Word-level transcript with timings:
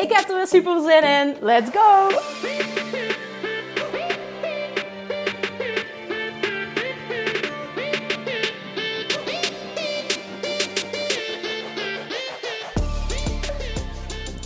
Ik 0.00 0.12
heb 0.12 0.28
er 0.28 0.36
weer 0.36 0.46
super 0.46 0.80
zin 0.80 1.02
in. 1.02 1.34
Let's 1.40 1.70
go! 1.70 2.08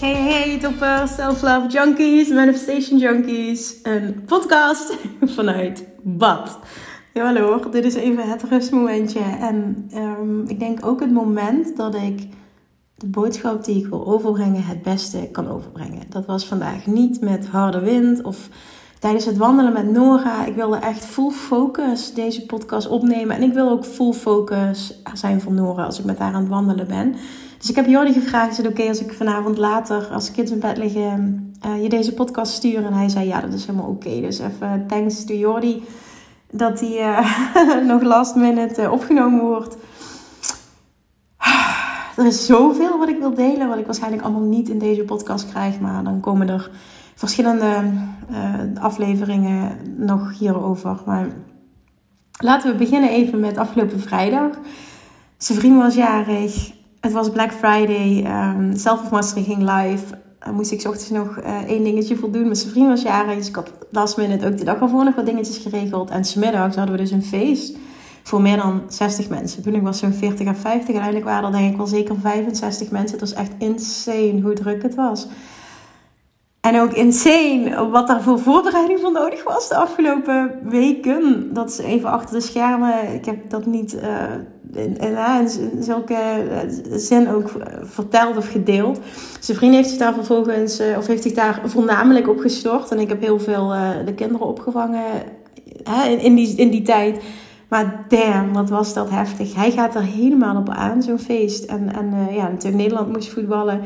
Hey, 0.00 0.22
hey, 0.22 0.58
toppers, 0.58 1.14
self-love 1.14 1.68
junkies, 1.68 2.28
manifestation 2.28 2.98
junkies. 2.98 3.78
Een 3.82 4.24
podcast 4.26 4.96
vanuit 5.36 5.84
bad. 6.02 6.58
Ja, 7.12 7.24
hallo, 7.24 7.68
dit 7.70 7.84
is 7.84 7.94
even 7.94 8.28
het 8.30 8.42
rustmomentje. 8.42 9.20
En 9.40 9.88
um, 9.94 10.44
ik 10.48 10.58
denk 10.58 10.86
ook 10.86 11.00
het 11.00 11.12
moment 11.12 11.76
dat 11.76 11.94
ik 11.94 12.28
de 13.04 13.10
boodschap 13.10 13.64
die 13.64 13.76
ik 13.76 13.86
wil 13.86 14.06
overbrengen 14.06 14.64
het 14.64 14.82
beste 14.82 15.28
kan 15.32 15.48
overbrengen. 15.48 16.02
Dat 16.08 16.26
was 16.26 16.46
vandaag 16.46 16.86
niet 16.86 17.20
met 17.20 17.46
harde 17.46 17.80
wind 17.80 18.22
of 18.22 18.48
tijdens 18.98 19.24
het 19.24 19.36
wandelen 19.36 19.72
met 19.72 19.90
Nora. 19.90 20.44
Ik 20.46 20.54
wilde 20.54 20.76
echt 20.76 21.04
full 21.04 21.30
focus 21.30 22.14
deze 22.14 22.46
podcast 22.46 22.88
opnemen. 22.88 23.36
En 23.36 23.42
ik 23.42 23.52
wil 23.52 23.70
ook 23.70 23.84
full 23.84 24.12
focus 24.12 25.00
zijn 25.12 25.40
voor 25.40 25.52
Nora 25.52 25.84
als 25.84 25.98
ik 25.98 26.04
met 26.04 26.18
haar 26.18 26.34
aan 26.34 26.40
het 26.40 26.50
wandelen 26.50 26.86
ben. 26.86 27.14
Dus 27.58 27.70
ik 27.70 27.76
heb 27.76 27.86
Jordi 27.86 28.12
gevraagd, 28.12 28.50
is 28.50 28.56
het 28.56 28.66
oké 28.66 28.88
als 28.88 29.00
ik 29.00 29.12
vanavond 29.12 29.58
later, 29.58 30.06
als 30.06 30.30
kids 30.30 30.50
in 30.50 30.60
bed 30.60 30.76
liggen, 30.76 31.52
uh, 31.66 31.82
je 31.82 31.88
deze 31.88 32.14
podcast 32.14 32.52
stuur? 32.52 32.84
En 32.84 32.92
hij 32.92 33.08
zei, 33.08 33.26
ja, 33.26 33.40
dat 33.40 33.52
is 33.52 33.66
helemaal 33.66 33.90
oké. 33.90 34.20
Dus 34.20 34.38
even 34.38 34.84
thanks 34.86 35.24
to 35.24 35.34
Jordi 35.34 35.82
dat 36.50 36.80
hij 36.80 36.98
uh, 36.98 37.86
nog 37.92 38.02
last 38.02 38.34
minute 38.34 38.82
uh, 38.82 38.92
opgenomen 38.92 39.40
wordt. 39.40 39.76
Er 42.16 42.26
is 42.26 42.46
zoveel 42.46 42.98
wat 42.98 43.08
ik 43.08 43.18
wil 43.18 43.34
delen, 43.34 43.68
wat 43.68 43.78
ik 43.78 43.86
waarschijnlijk 43.86 44.22
allemaal 44.22 44.48
niet 44.48 44.68
in 44.68 44.78
deze 44.78 45.02
podcast 45.02 45.48
krijg. 45.48 45.80
Maar 45.80 46.04
dan 46.04 46.20
komen 46.20 46.48
er 46.48 46.70
verschillende 47.14 47.82
afleveringen 48.80 49.76
nog 49.96 50.38
hierover. 50.38 51.02
Maar 51.06 51.26
laten 52.38 52.72
we 52.72 52.78
beginnen 52.78 53.10
even 53.10 53.40
met 53.40 53.58
afgelopen 53.58 54.00
vrijdag. 54.00 54.50
Zijn 55.36 55.58
vriend 55.58 55.76
was 55.76 55.94
jarig. 55.94 56.72
Het 57.00 57.12
was 57.12 57.30
Black 57.30 57.52
Friday. 57.52 58.26
Um, 58.56 58.76
Self 58.76 59.02
of 59.02 59.10
Mastery 59.10 59.44
ging 59.44 59.58
live. 59.58 60.04
Dan 60.38 60.54
moest 60.54 60.72
ik 60.72 60.80
s 60.80 60.86
ochtends 60.86 61.10
nog 61.10 61.38
uh, 61.38 61.62
één 61.62 61.84
dingetje 61.84 62.16
voldoen. 62.16 62.48
Met 62.48 62.58
zijn 62.58 62.72
vriend 62.72 62.88
was 62.88 63.02
jarig. 63.02 63.36
Dus 63.36 63.48
ik 63.48 63.54
had 63.54 63.72
last 63.90 64.16
minute 64.16 64.46
ook 64.46 64.58
de 64.58 64.64
dag 64.64 64.80
ervoor 64.80 65.04
nog 65.04 65.14
wat 65.14 65.26
dingetjes 65.26 65.58
geregeld. 65.58 66.10
En 66.10 66.24
smiddags 66.24 66.76
hadden 66.76 66.94
we 66.94 67.00
dus 67.00 67.10
een 67.10 67.24
feest. 67.24 67.76
Voor 68.24 68.42
meer 68.42 68.56
dan 68.56 68.82
60 68.88 69.28
mensen. 69.28 69.62
Toen 69.62 69.74
ik 69.74 69.82
was 69.82 69.98
zo'n 69.98 70.12
40 70.12 70.46
à 70.46 70.54
50. 70.54 70.88
En 70.88 70.94
eigenlijk 70.94 71.24
waren 71.24 71.44
er 71.44 71.58
denk 71.58 71.70
ik 71.70 71.76
wel 71.76 71.86
zeker 71.86 72.16
65 72.20 72.90
mensen. 72.90 73.18
Het 73.18 73.28
was 73.28 73.38
echt 73.38 73.52
insane 73.58 74.40
hoe 74.40 74.52
druk 74.52 74.82
het 74.82 74.94
was. 74.94 75.26
En 76.60 76.80
ook 76.80 76.92
insane 76.92 77.88
wat 77.90 78.06
daar 78.06 78.22
voor 78.22 78.38
voorbereiding 78.38 79.00
voor 79.00 79.12
nodig 79.12 79.44
was 79.44 79.68
de 79.68 79.76
afgelopen 79.76 80.58
weken. 80.62 81.50
Dat 81.52 81.70
is 81.70 81.78
even 81.78 82.10
achter 82.10 82.34
de 82.34 82.40
schermen. 82.40 83.14
Ik 83.14 83.24
heb 83.24 83.50
dat 83.50 83.66
niet 83.66 83.94
uh, 83.94 84.82
in, 84.84 85.48
zulke 85.80 86.16
zin 86.90 87.28
ook 87.28 87.50
verteld 87.82 88.36
of 88.36 88.50
gedeeld. 88.50 89.00
Zijn 89.40 89.56
vriend 89.56 89.74
heeft 89.74 89.88
zich 89.88 89.98
daar 89.98 90.14
vervolgens, 90.14 90.80
of 90.96 91.06
heeft 91.06 91.22
zich 91.22 91.32
daar 91.32 91.60
voornamelijk 91.64 92.28
op 92.28 92.38
gestort. 92.38 92.90
En 92.90 92.98
ik 92.98 93.08
heb 93.08 93.20
heel 93.20 93.38
veel 93.40 93.68
de 94.04 94.14
kinderen 94.14 94.46
opgevangen 94.46 95.04
in, 96.18 96.34
die, 96.34 96.56
in 96.56 96.70
die 96.70 96.82
tijd. 96.82 97.22
Maar 97.74 98.04
damn, 98.08 98.52
wat 98.52 98.70
was 98.70 98.94
dat 98.94 99.10
heftig. 99.10 99.54
Hij 99.54 99.70
gaat 99.70 99.94
er 99.94 100.02
helemaal 100.02 100.56
op 100.56 100.68
aan, 100.68 101.02
zo'n 101.02 101.18
feest. 101.18 101.64
En, 101.64 101.94
en 101.94 102.34
ja, 102.34 102.48
natuurlijk 102.48 102.82
Nederland 102.82 103.12
moest 103.12 103.32
voetballen. 103.32 103.80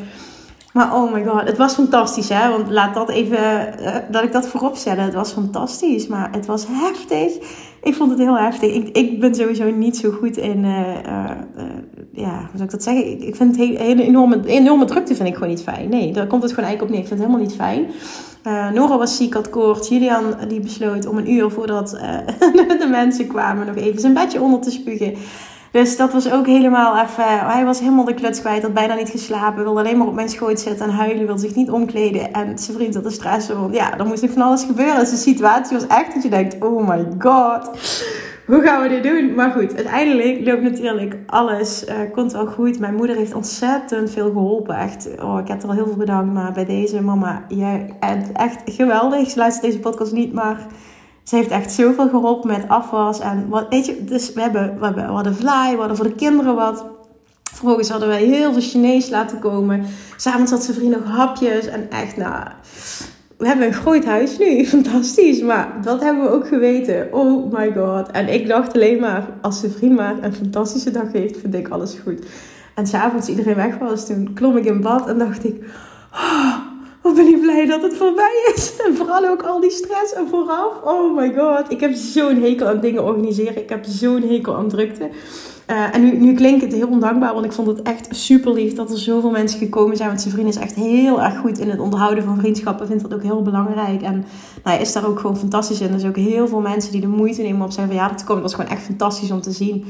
Maar 0.79 0.95
oh 0.95 1.13
my 1.13 1.25
god, 1.25 1.43
het 1.43 1.57
was 1.57 1.75
fantastisch 1.75 2.29
hè. 2.29 2.51
Want 2.51 2.71
laat 2.71 2.95
dat 2.95 3.09
even, 3.09 3.39
uh, 3.81 3.97
dat 4.11 4.23
ik 4.23 4.33
dat 4.33 4.49
voorop 4.49 4.77
zette. 4.77 5.01
Het 5.01 5.15
was 5.15 5.33
fantastisch, 5.33 6.07
maar 6.07 6.29
het 6.33 6.47
was 6.47 6.67
heftig. 6.71 7.33
Ik 7.83 7.95
vond 7.95 8.11
het 8.11 8.19
heel 8.19 8.39
heftig. 8.39 8.75
Ik, 8.75 8.97
ik 8.97 9.21
ben 9.21 9.35
sowieso 9.35 9.71
niet 9.71 9.97
zo 9.97 10.11
goed 10.11 10.37
in, 10.37 10.65
uh, 10.65 10.79
uh, 11.07 11.31
ja, 12.13 12.39
hoe 12.39 12.51
zou 12.53 12.63
ik 12.63 12.71
dat 12.71 12.83
zeggen? 12.83 13.27
Ik, 13.27 13.37
vind 13.37 13.57
het 13.57 13.79
hele, 13.79 14.03
enorme, 14.03 14.41
enorme 14.47 14.85
drukte 14.85 15.15
vind 15.15 15.29
ik 15.29 15.35
gewoon 15.35 15.49
niet 15.49 15.63
fijn. 15.63 15.89
Nee, 15.89 16.13
daar 16.13 16.27
komt 16.27 16.43
het 16.43 16.53
gewoon 16.53 16.69
eigenlijk 16.69 16.83
op 16.83 16.89
neer. 16.89 17.01
Ik 17.01 17.09
vind 17.09 17.21
het 17.21 17.29
helemaal 17.29 17.47
niet 17.47 17.57
fijn. 17.57 18.75
Nora 18.75 18.99
was 18.99 19.17
ziek, 19.17 19.35
had 19.35 19.51
koorts. 19.51 19.89
Julian 19.89 20.35
die 20.49 20.61
besloot 20.61 21.07
om 21.07 21.19
een 21.19 21.33
uur 21.33 21.51
voordat 21.51 21.91
de 22.83 22.89
mensen 22.91 23.27
kwamen 23.27 23.67
nog 23.67 23.77
even 23.77 24.01
zijn 24.01 24.15
bedje 24.15 24.41
onder 24.41 24.61
te 24.61 24.71
spugen. 24.71 25.15
Dus 25.71 25.97
dat 25.97 26.13
was 26.13 26.33
ook 26.33 26.47
helemaal 26.47 26.99
even. 26.99 27.25
Hij 27.49 27.65
was 27.65 27.81
helemaal 27.81 28.05
de 28.05 28.15
kluts 28.15 28.41
kwijt, 28.41 28.63
had 28.63 28.75
bijna 28.75 28.95
niet 28.95 29.11
geslapen, 29.11 29.63
wilde 29.63 29.81
alleen 29.81 29.99
maar 29.99 30.07
op 30.07 30.15
mijn 30.15 30.29
schoot 30.29 30.61
zitten 30.61 30.87
en 30.87 30.93
huilen, 30.93 31.27
wilde 31.27 31.41
zich 31.41 31.55
niet 31.55 31.71
omkleden. 31.71 32.33
En 32.33 32.59
zijn 32.59 32.77
vriend 32.77 32.95
had 32.95 33.05
de 33.05 33.11
stress. 33.11 33.49
Want 33.49 33.75
ja, 33.75 33.91
dan 33.91 34.07
moest 34.07 34.23
er 34.23 34.31
van 34.31 34.43
alles 34.43 34.65
gebeuren. 34.65 34.99
Dus 34.99 35.11
de 35.11 35.17
situatie 35.17 35.77
was 35.77 35.87
echt 35.87 36.15
dat 36.15 36.23
je 36.23 36.29
denkt: 36.29 36.57
oh 36.65 36.89
my 36.89 37.07
god, 37.19 37.71
hoe 38.47 38.63
gaan 38.63 38.83
we 38.83 38.89
dit 38.89 39.03
doen? 39.03 39.35
Maar 39.35 39.51
goed, 39.51 39.77
uiteindelijk 39.77 40.47
loopt 40.47 40.63
natuurlijk 40.63 41.17
alles. 41.27 41.85
Uh, 41.89 41.95
komt 42.13 42.33
wel 42.33 42.47
goed. 42.47 42.79
Mijn 42.79 42.95
moeder 42.95 43.17
heeft 43.17 43.35
ontzettend 43.35 44.11
veel 44.11 44.31
geholpen. 44.33 44.77
Echt, 44.77 45.09
oh, 45.23 45.39
ik 45.39 45.49
heb 45.49 45.63
er 45.63 45.69
al 45.69 45.75
heel 45.75 45.87
veel 45.87 45.97
bedankt. 45.97 46.35
Maar 46.35 46.53
bij 46.53 46.65
deze 46.65 47.03
mama, 47.03 47.45
jij 47.49 47.97
bent 48.01 48.33
echt 48.33 48.61
geweldig. 48.65 49.31
Ze 49.31 49.39
luistert 49.39 49.65
deze 49.65 49.79
podcast 49.79 50.13
niet, 50.13 50.33
maar 50.33 50.67
ze 51.29 51.37
heeft 51.37 51.51
echt 51.51 51.73
zoveel 51.73 52.09
geholpen 52.09 52.51
met 52.51 52.69
afwas. 52.69 53.21
En 53.21 53.49
wat, 53.49 53.67
weet 53.69 53.87
je, 53.87 54.05
dus 54.05 54.33
we, 54.33 54.41
hebben, 54.41 54.79
we, 54.79 54.85
hebben, 54.85 55.07
we 55.07 55.13
hadden 55.13 55.37
vlaai, 55.37 55.73
we 55.73 55.79
hadden 55.79 55.97
voor 55.97 56.07
de 56.07 56.15
kinderen 56.15 56.55
wat. 56.55 56.85
Vervolgens 57.43 57.89
hadden 57.89 58.09
wij 58.09 58.25
heel 58.25 58.53
veel 58.53 58.63
Chinees 58.63 59.09
laten 59.09 59.39
komen. 59.39 59.85
S'avonds 60.17 60.51
had 60.51 60.63
zijn 60.63 60.77
vriend 60.77 60.91
nog 60.91 61.05
hapjes. 61.05 61.67
En 61.67 61.91
echt, 61.91 62.17
nou, 62.17 62.45
we 63.37 63.47
hebben 63.47 63.67
een 63.67 63.73
groot 63.73 64.05
huis 64.05 64.39
nu. 64.39 64.65
Fantastisch. 64.77 65.41
Maar 65.41 65.73
dat 65.83 66.01
hebben 66.01 66.23
we 66.23 66.31
ook 66.31 66.49
geweten. 66.49 67.13
Oh 67.13 67.53
my 67.53 67.73
god. 67.73 68.11
En 68.11 68.29
ik 68.29 68.49
dacht 68.49 68.75
alleen 68.75 69.01
maar, 69.01 69.27
als 69.41 69.61
zijn 69.61 69.73
vriend 69.73 69.97
maar 69.97 70.23
een 70.23 70.35
fantastische 70.35 70.91
dag 70.91 71.13
heeft, 71.13 71.39
vind 71.39 71.55
ik 71.55 71.69
alles 71.69 71.97
goed. 72.03 72.27
En 72.75 72.87
s'avonds 72.87 73.29
iedereen 73.29 73.55
weg 73.55 73.79
was, 73.79 74.07
toen 74.07 74.33
klom 74.35 74.57
ik 74.57 74.65
in 74.65 74.81
bad 74.81 75.09
en 75.09 75.19
dacht 75.19 75.45
ik... 75.45 75.65
Oh, 76.13 76.68
wat 77.09 77.17
ben 77.17 77.35
ik 77.35 77.41
blij 77.41 77.67
dat 77.67 77.83
het 77.83 77.97
voorbij 77.97 78.53
is. 78.55 78.73
En 78.87 78.97
vooral 78.97 79.27
ook 79.27 79.43
al 79.43 79.61
die 79.61 79.71
stress 79.71 80.13
en 80.13 80.29
vooraf. 80.29 80.83
Oh 80.83 81.17
my 81.17 81.35
god. 81.35 81.71
Ik 81.71 81.81
heb 81.81 81.95
zo'n 81.95 82.43
hekel 82.43 82.67
aan 82.67 82.81
dingen 82.81 83.05
organiseren. 83.05 83.57
Ik 83.57 83.69
heb 83.69 83.85
zo'n 83.85 84.23
hekel 84.23 84.57
aan 84.57 84.69
drukte. 84.69 85.11
Uh, 85.71 85.95
en 85.95 86.03
nu, 86.03 86.19
nu 86.19 86.35
klinkt 86.35 86.63
het 86.63 86.73
heel 86.73 86.89
ondankbaar, 86.89 87.33
want 87.33 87.45
ik 87.45 87.53
vond 87.53 87.69
het 87.69 87.83
echt 87.83 88.07
super 88.11 88.53
lief 88.53 88.75
dat 88.75 88.91
er 88.91 88.99
zoveel 88.99 89.31
mensen 89.31 89.59
gekomen 89.59 89.97
zijn. 89.97 90.09
Want 90.09 90.21
zijn 90.21 90.35
vriend 90.35 90.49
is 90.49 90.57
echt 90.57 90.75
heel 90.75 91.23
erg 91.23 91.39
goed 91.39 91.59
in 91.59 91.71
het 91.71 91.81
onderhouden 91.81 92.25
van 92.25 92.39
vriendschappen. 92.39 92.87
Vindt 92.87 93.03
dat 93.03 93.15
ook 93.15 93.23
heel 93.23 93.43
belangrijk. 93.43 94.03
En 94.03 94.15
nou, 94.15 94.77
hij 94.77 94.81
is 94.81 94.93
daar 94.93 95.07
ook 95.07 95.21
gewoon 95.21 95.37
fantastisch 95.37 95.81
in. 95.81 95.93
Er 95.93 96.01
zijn 96.01 96.13
ook 96.13 96.25
heel 96.25 96.49
veel 96.49 96.61
mensen 96.61 96.93
die 96.93 97.01
de 97.01 97.07
moeite 97.07 97.43
nemen 97.43 97.57
om 97.57 97.63
op 97.63 97.73
zijn 97.73 97.87
verjaardag 97.87 98.17
te 98.17 98.25
komen. 98.25 98.43
Dat 98.43 98.51
was 98.51 98.61
gewoon 98.61 98.77
echt 98.77 98.87
fantastisch 98.87 99.31
om 99.31 99.41
te 99.41 99.53
zien. 99.53 99.85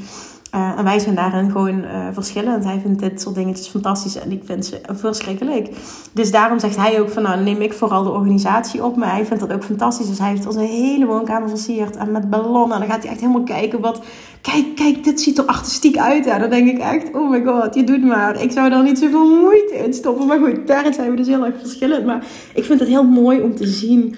Uh, 0.54 0.78
en 0.78 0.84
wij 0.84 0.98
zijn 0.98 1.14
daarin 1.14 1.50
gewoon 1.50 1.78
uh, 1.78 2.06
verschillend. 2.12 2.64
Hij 2.64 2.80
vindt 2.80 3.00
dit 3.00 3.20
soort 3.20 3.34
dingetjes 3.34 3.69
fantastisch 3.69 4.16
en 4.16 4.32
ik 4.32 4.42
vind 4.44 4.66
ze 4.66 4.80
verschrikkelijk. 4.88 5.70
Dus 6.12 6.30
daarom 6.30 6.58
zegt 6.58 6.76
hij 6.76 7.00
ook 7.00 7.10
van 7.10 7.22
nou 7.22 7.42
neem 7.42 7.60
ik 7.60 7.72
vooral 7.72 8.02
de 8.02 8.10
organisatie 8.10 8.84
op. 8.84 8.96
Maar 8.96 9.10
hij 9.10 9.25
vindt 9.25 9.42
dat 9.42 9.52
ook 9.52 9.64
fantastisch. 9.64 10.08
Dus 10.08 10.19
hij 10.19 10.28
heeft 10.28 10.46
onze 10.46 10.60
hele 10.60 11.06
woonkamer 11.06 11.48
versierd. 11.48 11.96
En 11.96 12.12
met 12.12 12.30
ballonnen. 12.30 12.72
En 12.72 12.80
dan 12.80 12.90
gaat 12.90 13.02
hij 13.02 13.12
echt 13.12 13.20
helemaal 13.20 13.42
kijken 13.42 13.80
wat... 13.80 14.00
Kijk, 14.40 14.76
kijk, 14.76 15.04
dit 15.04 15.20
ziet 15.20 15.38
er 15.38 15.44
artistiek 15.68 15.98
uit. 15.98 16.26
En 16.26 16.40
dan 16.40 16.50
denk 16.50 16.68
ik 16.68 16.78
echt, 16.78 17.14
oh 17.14 17.30
my 17.30 17.44
god, 17.44 17.74
je 17.74 17.84
doet 17.84 18.04
maar. 18.04 18.42
Ik 18.42 18.50
zou 18.50 18.70
daar 18.70 18.82
niet 18.82 18.98
zoveel 18.98 19.40
moeite 19.40 19.74
in 19.74 19.94
stoppen. 19.94 20.26
Maar 20.26 20.38
goed, 20.38 20.66
daarin 20.66 20.94
zijn 20.94 21.10
we 21.10 21.16
dus 21.16 21.26
heel 21.26 21.44
erg 21.44 21.54
verschillend. 21.60 22.04
Maar 22.04 22.24
ik 22.54 22.64
vind 22.64 22.80
het 22.80 22.88
heel 22.88 23.04
mooi 23.04 23.40
om 23.40 23.54
te 23.54 23.66
zien 23.66 24.16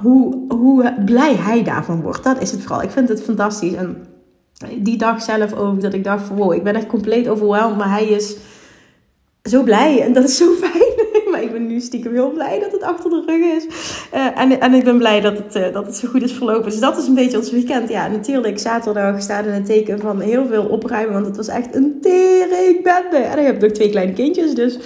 hoe, 0.00 0.44
hoe 0.48 0.94
blij 1.04 1.34
hij 1.34 1.62
daarvan 1.62 2.00
wordt. 2.00 2.24
Dat 2.24 2.42
is 2.42 2.50
het 2.50 2.60
vooral. 2.60 2.82
Ik 2.82 2.90
vind 2.90 3.08
het 3.08 3.22
fantastisch. 3.22 3.72
En 3.72 4.06
die 4.78 4.96
dag 4.96 5.22
zelf 5.22 5.52
ook, 5.52 5.80
dat 5.80 5.94
ik 5.94 6.04
dacht 6.04 6.28
wow, 6.28 6.52
ik 6.52 6.62
ben 6.62 6.74
echt 6.74 6.86
compleet 6.86 7.28
overweldigd. 7.28 7.78
Maar 7.78 7.90
hij 7.90 8.06
is 8.06 8.36
zo 9.42 9.62
blij 9.62 10.00
en 10.00 10.12
dat 10.12 10.24
is 10.24 10.36
zo 10.36 10.52
fijn. 10.52 10.83
Nu 11.74 11.80
stiekem 11.80 12.12
heel 12.12 12.30
blij 12.30 12.60
dat 12.60 12.72
het 12.72 12.82
achter 12.82 13.10
de 13.10 13.22
rug 13.26 13.56
is. 13.56 13.66
Uh, 14.14 14.40
en, 14.40 14.60
en 14.60 14.74
ik 14.74 14.84
ben 14.84 14.98
blij 14.98 15.20
dat 15.20 15.38
het, 15.38 15.56
uh, 15.56 15.72
dat 15.72 15.86
het 15.86 15.96
zo 15.96 16.08
goed 16.08 16.22
is 16.22 16.32
verlopen. 16.32 16.70
Dus 16.70 16.80
dat 16.80 16.98
is 16.98 17.06
een 17.06 17.14
beetje 17.14 17.38
ons 17.38 17.50
weekend. 17.50 17.88
Ja, 17.88 18.08
natuurlijk, 18.08 18.58
zaterdag 18.58 19.22
staat 19.22 19.46
in 19.46 19.52
het 19.52 19.66
teken 19.66 19.98
van 19.98 20.20
heel 20.20 20.46
veel 20.46 20.64
opruimen. 20.64 21.12
Want 21.12 21.26
het 21.26 21.36
was 21.36 21.48
echt 21.48 21.74
een 21.74 21.98
tering 22.00 22.82
bende. 22.82 23.16
En 23.16 23.38
ik 23.38 23.46
heb 23.46 23.60
nog 23.60 23.70
twee 23.70 23.90
kleine 23.90 24.12
kindjes, 24.12 24.54
dus 24.54 24.78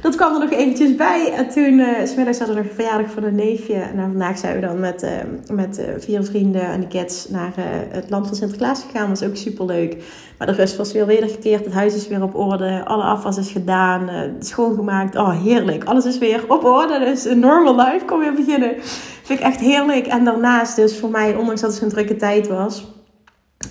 dat 0.00 0.14
kwam 0.16 0.34
er 0.34 0.40
nog 0.40 0.50
eventjes 0.50 0.94
bij. 0.94 1.32
En 1.32 1.48
toen, 1.48 1.78
uh, 1.78 1.88
smiddags 2.04 2.38
hadden 2.38 2.56
we 2.56 2.62
nog 2.62 2.72
verjaardag 2.74 3.10
van 3.10 3.24
een 3.24 3.34
neefje. 3.34 3.74
En 3.74 3.96
vandaag 3.96 4.38
zijn 4.38 4.54
we 4.54 4.66
dan 4.66 4.80
met, 4.80 5.02
uh, 5.02 5.10
met 5.52 5.78
uh, 5.78 5.84
vier 5.98 6.24
vrienden 6.24 6.62
en 6.62 6.80
de 6.80 6.86
kids 6.86 7.28
naar 7.28 7.52
het 7.88 8.10
land 8.10 8.26
van 8.26 8.36
Sinterklaas 8.36 8.82
gegaan. 8.82 9.08
Dat 9.08 9.18
was 9.20 9.28
ook 9.28 9.36
super 9.36 9.64
leuk. 9.64 9.96
Maar 10.38 10.46
de 10.46 10.52
rust 10.52 10.76
was 10.76 10.92
weer 10.92 11.06
wedergekeerd. 11.06 11.64
Het 11.64 11.74
huis 11.74 11.94
is 11.94 12.08
weer 12.08 12.22
op 12.22 12.34
orde. 12.34 12.84
Alle 12.84 13.02
afwas 13.02 13.36
is 13.36 13.50
gedaan. 13.50 14.10
schoongemaakt. 14.38 15.16
Oh, 15.16 15.42
heerlijk. 15.42 15.84
Alles 15.84 16.04
is 16.04 16.18
weer 16.18 16.44
op 16.48 16.64
orde. 16.64 16.98
Dus 16.98 17.24
een 17.24 17.38
normal 17.38 17.76
life 17.76 18.04
kon 18.04 18.18
weer 18.18 18.34
beginnen. 18.34 18.74
Vind 19.22 19.38
ik 19.38 19.44
echt 19.44 19.60
heerlijk. 19.60 20.06
En 20.06 20.24
daarnaast 20.24 20.76
dus 20.76 20.98
voor 20.98 21.10
mij, 21.10 21.34
ondanks 21.34 21.60
dat 21.60 21.70
het 21.70 21.80
zo'n 21.80 21.88
drukke 21.88 22.16
tijd 22.16 22.48
was 22.48 22.95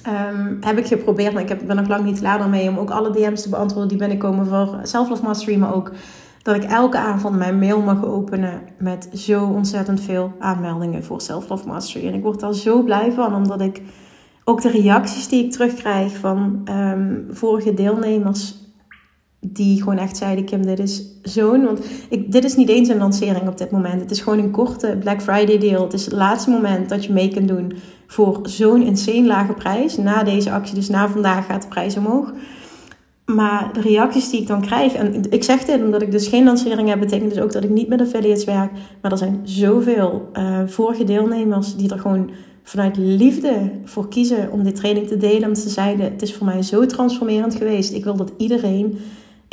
Um, 0.07 0.57
heb 0.61 0.77
ik 0.77 0.87
geprobeerd, 0.87 1.33
maar 1.33 1.41
ik 1.41 1.49
heb, 1.49 1.61
ben 1.67 1.75
nog 1.75 1.87
lang 1.87 2.03
niet 2.03 2.19
klaar 2.19 2.37
daarmee 2.37 2.69
om 2.69 2.77
ook 2.77 2.89
alle 2.89 3.11
DM's 3.11 3.41
te 3.41 3.49
beantwoorden 3.49 3.89
die 3.89 3.97
binnenkomen 3.97 4.47
voor 4.47 4.79
Self-Love 4.83 5.23
Mastery. 5.23 5.57
Maar 5.57 5.73
ook 5.73 5.91
dat 6.41 6.55
ik 6.55 6.63
elke 6.63 6.97
avond 6.97 7.37
mijn 7.37 7.59
mail 7.59 7.81
mag 7.81 8.05
openen 8.05 8.61
met 8.77 9.09
zo 9.13 9.45
ontzettend 9.45 10.01
veel 10.01 10.33
aanmeldingen 10.39 11.03
voor 11.03 11.21
Self-Love 11.21 11.67
Mastery. 11.67 12.07
En 12.07 12.13
ik 12.13 12.23
word 12.23 12.39
daar 12.39 12.53
zo 12.53 12.83
blij 12.83 13.11
van, 13.11 13.35
omdat 13.35 13.61
ik 13.61 13.81
ook 14.43 14.61
de 14.61 14.69
reacties 14.69 15.27
die 15.27 15.43
ik 15.43 15.51
terugkrijg 15.51 16.17
van 16.17 16.67
um, 16.69 17.25
vorige 17.29 17.73
deelnemers 17.73 18.64
die 19.39 19.79
gewoon 19.79 19.97
echt 19.97 20.17
zeiden: 20.17 20.45
Kim, 20.45 20.65
dit 20.65 20.79
is 20.79 21.03
zo'n. 21.21 21.65
Want 21.65 21.79
ik, 22.09 22.31
dit 22.31 22.43
is 22.43 22.55
niet 22.55 22.69
eens 22.69 22.89
een 22.89 22.97
lancering 22.97 23.47
op 23.47 23.57
dit 23.57 23.71
moment. 23.71 24.01
Het 24.01 24.11
is 24.11 24.21
gewoon 24.21 24.39
een 24.39 24.51
korte 24.51 24.97
Black 24.99 25.21
Friday 25.21 25.57
deal. 25.57 25.83
Het 25.83 25.93
is 25.93 26.05
het 26.05 26.13
laatste 26.13 26.49
moment 26.49 26.89
dat 26.89 27.05
je 27.05 27.13
mee 27.13 27.29
kunt 27.29 27.47
doen 27.47 27.73
voor 28.07 28.39
zo'n 28.43 28.81
insane 28.81 29.25
lage 29.25 29.53
prijs. 29.53 29.97
Na 29.97 30.23
deze 30.23 30.51
actie, 30.51 30.75
dus 30.75 30.89
na 30.89 31.09
vandaag, 31.09 31.45
gaat 31.45 31.61
de 31.61 31.67
prijs 31.67 31.97
omhoog. 31.97 32.33
Maar 33.25 33.69
de 33.73 33.81
reacties 33.81 34.29
die 34.29 34.41
ik 34.41 34.47
dan 34.47 34.61
krijg, 34.61 34.93
en 34.93 35.31
ik 35.31 35.43
zeg 35.43 35.63
dit 35.63 35.83
omdat 35.83 36.01
ik 36.01 36.11
dus 36.11 36.27
geen 36.27 36.43
lancering 36.43 36.89
heb, 36.89 36.99
betekent 36.99 37.33
dus 37.33 37.43
ook 37.43 37.51
dat 37.51 37.63
ik 37.63 37.69
niet 37.69 37.87
met 37.87 38.01
affiliates 38.01 38.43
werk. 38.43 38.71
Maar 39.01 39.11
er 39.11 39.17
zijn 39.17 39.39
zoveel 39.43 40.29
uh, 40.33 40.59
vorige 40.65 41.03
deelnemers 41.03 41.75
die 41.75 41.91
er 41.91 41.99
gewoon 41.99 42.29
vanuit 42.63 42.97
liefde 42.97 43.71
voor 43.83 44.07
kiezen 44.07 44.51
om 44.51 44.63
dit 44.63 44.75
training 44.75 45.07
te 45.07 45.17
delen. 45.17 45.43
Omdat 45.43 45.57
ze 45.57 45.69
zeiden: 45.69 46.05
Het 46.11 46.21
is 46.21 46.33
voor 46.33 46.45
mij 46.45 46.61
zo 46.61 46.85
transformerend 46.85 47.55
geweest. 47.55 47.93
Ik 47.93 48.03
wil 48.03 48.15
dat 48.15 48.31
iedereen 48.37 48.97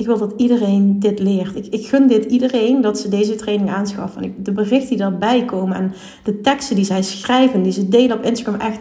ik 0.02 0.08
wil 0.08 0.18
dat 0.18 0.32
iedereen 0.36 1.00
dit 1.00 1.18
leert. 1.18 1.56
Ik, 1.56 1.66
ik 1.66 1.86
gun 1.86 2.06
dit 2.06 2.24
iedereen 2.24 2.80
dat 2.80 2.98
ze 2.98 3.08
deze 3.08 3.34
training 3.34 3.70
aanschaffen. 3.70 4.22
En 4.22 4.34
de 4.38 4.52
berichten 4.52 4.88
die 4.88 4.98
daarbij 4.98 5.44
komen 5.44 5.76
en 5.76 5.92
de 6.24 6.40
teksten 6.40 6.76
die 6.76 6.84
zij 6.84 7.02
schrijven, 7.02 7.62
die 7.62 7.72
ze 7.72 7.88
delen 7.88 8.16
op 8.16 8.24
Instagram, 8.24 8.60
echt. 8.60 8.80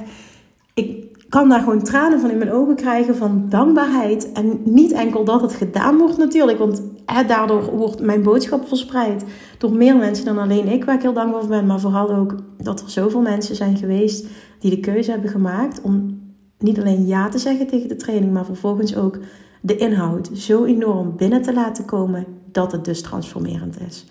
Ik 0.74 1.18
kan 1.30 1.50
daar 1.50 1.60
gewoon 1.60 1.84
tranen 1.84 2.20
van 2.20 2.30
in 2.30 2.38
mijn 2.38 2.52
ogen 2.52 2.76
krijgen 2.76 3.16
van 3.16 3.46
dankbaarheid. 3.50 4.32
En 4.32 4.62
niet 4.64 4.92
enkel 4.92 5.24
dat 5.24 5.42
het 5.42 5.54
gedaan 5.54 5.98
wordt 5.98 6.18
natuurlijk, 6.18 6.58
want 6.58 6.82
hè, 7.06 7.26
daardoor 7.26 7.76
wordt 7.76 8.02
mijn 8.02 8.24
boodschap 8.24 8.68
verspreid 8.68 9.26
door 9.58 9.74
meer 9.74 9.96
mensen 9.96 10.26
dan 10.26 10.38
alleen 10.38 10.68
ik, 10.68 10.86
waar 10.86 10.96
ik 10.96 11.02
heel 11.02 11.14
dankbaar 11.14 11.40
voor 11.40 11.50
ben. 11.50 11.66
Maar 11.66 11.80
vooral 11.80 12.16
ook 12.16 12.36
dat 12.58 12.82
er 12.82 12.90
zoveel 12.90 13.22
mensen 13.22 13.56
zijn 13.56 13.78
geweest 13.78 14.28
die 14.60 14.72
de 14.72 14.80
keuze 14.80 15.12
hebben 15.12 15.30
gemaakt 15.30 15.82
om 15.82 16.20
niet 16.58 16.80
alleen 16.80 17.06
ja 17.06 17.30
te 17.30 17.38
zeggen 17.38 17.68
tegen 17.68 17.88
de 17.88 17.96
training, 17.96 18.34
maar 18.34 18.46
vervolgens 18.46 18.96
ook 18.96 19.20
de 19.62 19.78
inhoud 19.78 20.30
zo 20.34 20.66
enorm 20.66 21.16
binnen 21.16 21.42
te 21.42 21.54
laten 21.54 21.86
komen 21.86 22.26
dat 22.52 22.72
het 22.72 22.86
dus 22.86 23.02
transformerend 23.02 23.82
is. 23.82 24.06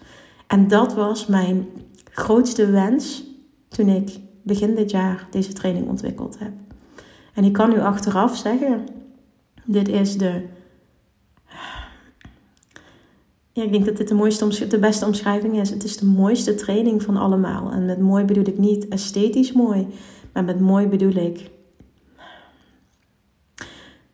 En 0.46 0.68
dat 0.68 0.94
was 0.94 1.26
mijn 1.26 1.66
grootste 2.04 2.70
wens 2.70 3.24
toen 3.68 3.88
ik 3.88 4.18
begin 4.42 4.74
dit 4.74 4.90
jaar 4.90 5.26
deze 5.30 5.52
training 5.52 5.88
ontwikkeld 5.88 6.38
heb. 6.38 6.52
En 7.34 7.44
ik 7.44 7.52
kan 7.52 7.70
nu 7.70 7.80
achteraf 7.80 8.36
zeggen, 8.36 8.86
dit 9.64 9.88
is 9.88 10.18
de. 10.18 10.42
Ja, 13.52 13.62
ik 13.62 13.72
denk 13.72 13.84
dat 13.84 13.96
dit 13.96 14.08
de, 14.08 14.14
mooiste, 14.14 14.66
de 14.66 14.78
beste 14.78 15.06
omschrijving 15.06 15.60
is. 15.60 15.70
Het 15.70 15.84
is 15.84 15.96
de 15.96 16.06
mooiste 16.06 16.54
training 16.54 17.02
van 17.02 17.16
allemaal. 17.16 17.70
En 17.70 17.84
met 17.84 17.98
mooi 17.98 18.24
bedoel 18.24 18.46
ik 18.46 18.58
niet 18.58 18.88
esthetisch 18.88 19.52
mooi, 19.52 19.86
maar 20.32 20.44
met 20.44 20.60
mooi 20.60 20.86
bedoel 20.86 21.14
ik 21.14 21.50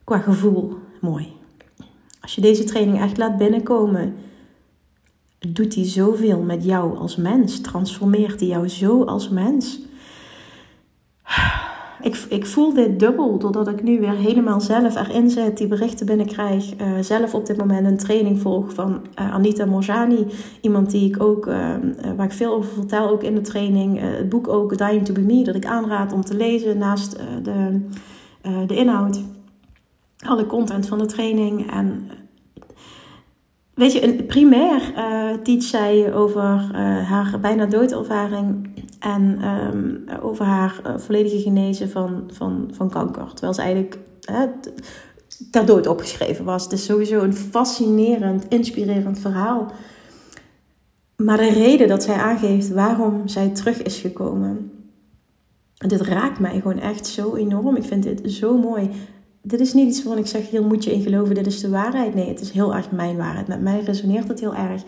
qua 0.05 0.19
gevoel 0.19 0.79
mooi. 1.01 1.33
Als 2.21 2.35
je 2.35 2.41
deze 2.41 2.65
training 2.65 3.01
echt 3.01 3.19
laat 3.19 3.37
binnenkomen, 3.37 4.15
doet 5.39 5.75
hij 5.75 5.85
zoveel 5.85 6.41
met 6.41 6.65
jou 6.65 6.97
als 6.97 7.17
mens. 7.17 7.61
Transformeert 7.61 8.41
hij 8.41 8.49
jou 8.49 8.69
zo 8.69 9.05
als 9.05 9.29
mens. 9.29 9.81
Ik, 12.01 12.27
ik 12.29 12.47
voel 12.47 12.75
dit 12.75 13.01
dubbel 13.01 13.39
doordat 13.39 13.69
ik 13.69 13.83
nu 13.83 14.01
weer 14.01 14.17
helemaal 14.17 14.61
zelf 14.61 14.97
erin 14.97 15.31
zit, 15.31 15.57
die 15.57 15.67
berichten 15.67 16.07
binnenkrijg. 16.07 16.81
Uh, 16.81 16.87
zelf 17.01 17.35
op 17.35 17.47
dit 17.47 17.57
moment 17.57 17.87
een 17.87 17.97
training 17.97 18.41
volg 18.41 18.75
van 18.75 18.91
uh, 19.21 19.35
Anita 19.35 19.65
Morjani. 19.65 20.27
Iemand 20.61 20.91
die 20.91 21.09
ik 21.09 21.23
ook, 21.23 21.47
uh, 21.47 21.75
waar 22.17 22.27
ik 22.27 22.33
veel 22.33 22.55
over 22.55 22.73
vertel, 22.73 23.09
ook 23.09 23.23
in 23.23 23.35
de 23.35 23.41
training. 23.41 24.01
het 24.01 24.29
boek 24.29 24.49
ook, 24.49 24.79
Dying 24.79 25.05
to 25.05 25.13
Be 25.13 25.21
Me, 25.21 25.45
dat 25.45 25.55
ik 25.55 25.67
aanraad 25.67 26.13
om 26.13 26.25
te 26.25 26.37
lezen 26.37 26.79
naast 26.79 27.19
de, 27.43 27.81
de 28.67 28.77
inhoud 28.77 29.21
alle 30.26 30.46
content 30.46 30.87
van 30.87 30.99
de 30.99 31.06
training. 31.06 31.70
En 31.70 32.08
weet 33.75 33.93
je, 33.93 34.05
een 34.05 34.26
primair 34.26 34.93
uh, 34.96 35.31
teach 35.43 35.62
zij 35.62 36.14
over 36.14 36.70
uh, 36.73 37.08
haar 37.08 37.40
bijna 37.40 37.67
doodervaring 37.67 38.69
en 38.99 39.44
um, 39.44 40.05
over 40.23 40.44
haar 40.44 40.81
uh, 40.87 40.99
volledige 40.99 41.40
genezen 41.40 41.90
van, 41.90 42.31
van, 42.32 42.70
van 42.73 42.90
kanker. 42.90 43.28
Terwijl 43.28 43.55
ze 43.55 43.61
eigenlijk 43.61 43.99
ter 45.50 45.67
dood 45.67 45.87
opgeschreven 45.87 46.44
was. 46.44 46.62
Het 46.62 46.73
is 46.73 46.84
sowieso 46.84 47.20
een 47.20 47.34
fascinerend, 47.34 48.49
inspirerend 48.49 49.19
verhaal. 49.19 49.73
Maar 51.17 51.37
de 51.37 51.50
reden 51.50 51.88
dat 51.88 52.02
zij 52.02 52.14
aangeeft 52.14 52.69
waarom 52.69 53.28
zij 53.28 53.49
terug 53.49 53.82
is 53.82 53.99
gekomen. 53.99 54.70
Dit 55.76 56.00
raakt 56.00 56.38
mij 56.38 56.55
gewoon 56.55 56.78
echt 56.78 57.06
zo 57.06 57.34
enorm. 57.34 57.76
Ik 57.76 57.84
vind 57.84 58.02
dit 58.02 58.32
zo 58.32 58.58
mooi 58.58 58.90
dit 59.47 59.61
is 59.61 59.73
niet 59.73 59.89
iets 59.89 60.03
waarvan 60.03 60.23
ik 60.23 60.29
zeg, 60.29 60.51
hier 60.51 60.63
moet 60.63 60.85
je 60.85 60.93
in 60.93 61.03
geloven, 61.03 61.35
dit 61.35 61.47
is 61.47 61.61
de 61.61 61.69
waarheid. 61.69 62.15
Nee, 62.15 62.29
het 62.29 62.41
is 62.41 62.51
heel 62.51 62.75
erg 62.75 62.91
mijn 62.91 63.17
waarheid. 63.17 63.47
Met 63.47 63.61
mij 63.61 63.81
resoneert 63.81 64.29
het 64.29 64.41
heel 64.41 64.55
erg. 64.55 64.83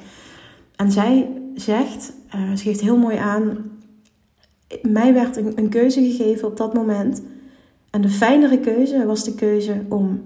En 0.77 0.93
zij 0.93 1.29
zegt, 1.55 2.13
uh, 2.35 2.57
ze 2.57 2.63
geeft 2.63 2.81
heel 2.81 2.97
mooi 2.97 3.17
aan, 3.17 3.71
mij 4.83 5.15
werd 5.15 5.37
een, 5.37 5.69
keuze 5.69 6.01
gegeven 6.01 6.49
op 6.49 6.57
dat 6.57 6.75
moment. 6.75 7.23
En 7.91 8.01
de 8.01 8.09
fijnere 8.09 8.61
keuze 8.61 9.07
was 9.07 9.25
de 9.25 9.35
keuze 9.35 9.85
om 9.89 10.23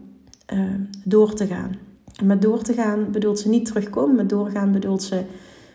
uh, 0.54 0.60
door 1.04 1.34
te 1.34 1.46
gaan. 1.46 1.76
En 2.16 2.26
met 2.26 2.42
door 2.42 2.62
te 2.62 2.72
gaan 2.72 3.10
bedoelt 3.10 3.38
ze 3.38 3.48
niet 3.48 3.64
terugkomen, 3.64 4.16
met 4.16 4.28
doorgaan 4.28 4.72
bedoelt 4.72 5.02
ze 5.02 5.22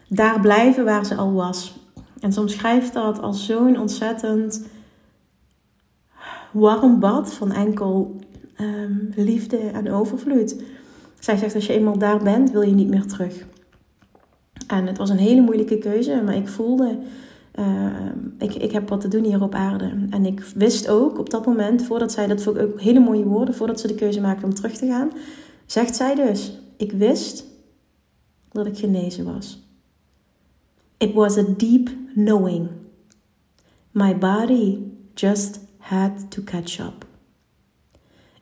daar 0.10 0.40
blijven 0.40 0.86
waar 0.86 1.06
ze 1.06 1.16
al 1.16 1.34
was. 1.34 1.80
En 2.20 2.34
soms 2.34 2.54
schrijft 2.54 2.94
dat 2.94 3.22
als 3.22 3.46
zo'n 3.46 3.80
ontzettend 3.80 4.66
warm 6.52 7.00
bad 7.00 7.34
van 7.34 7.52
enkel 7.52 8.16
Ehm, 8.58 8.96
liefde 9.16 9.58
en 9.58 9.92
overvloed. 9.92 10.56
Zij 11.20 11.38
zegt, 11.38 11.56
als 11.56 11.66
je 11.66 11.74
eenmaal 11.74 11.98
daar 11.98 12.24
bent, 12.24 12.52
wil 12.52 12.62
je 12.62 12.74
niet 12.74 12.90
meer 12.90 13.06
terug. 13.06 13.46
En 14.68 14.88
het 14.88 14.98
was 14.98 15.10
een 15.10 15.18
hele 15.18 15.42
moeilijke 15.42 15.78
keuze, 15.78 16.22
maar 16.26 16.36
ik 16.36 16.48
voelde, 16.48 16.98
uh, 17.60 17.86
ik, 18.38 18.54
ik 18.54 18.72
heb 18.72 18.90
wat 18.90 19.02
te 19.02 19.08
doen 19.08 19.24
hier 19.24 19.42
op 19.42 19.54
aarde. 19.54 20.08
En 20.10 20.26
ik 20.26 20.40
wist 20.40 20.90
ook 20.90 21.20
op 21.20 21.30
dat 21.30 21.46
moment, 21.46 21.84
voordat 21.84 22.12
zij, 22.12 22.28
dat 22.28 22.42
ik 22.42 22.58
ook 22.58 22.82
hele 22.82 23.00
mooie 23.00 23.24
woorden, 23.24 23.56
voordat 23.56 23.80
ze 23.80 23.88
de 23.88 23.96
keuze 23.96 24.22
maakte 24.22 24.46
om 24.46 24.54
terug 24.54 24.78
te 24.78 24.88
gaan, 24.88 25.12
zegt 25.66 25.96
zij 25.96 26.16
dus, 26.16 26.60
ik 26.78 26.92
wist 26.92 27.46
dat 28.52 28.66
ik 28.66 28.78
genezen 28.78 29.26
was. 29.34 29.66
It 30.98 31.14
was 31.14 31.38
a 31.38 31.44
deep 31.58 31.90
knowing. 32.14 32.70
My 33.92 34.18
body 34.18 34.78
just 35.14 35.60
had 35.78 36.32
to 36.32 36.42
catch 36.44 36.80
up. 36.80 37.07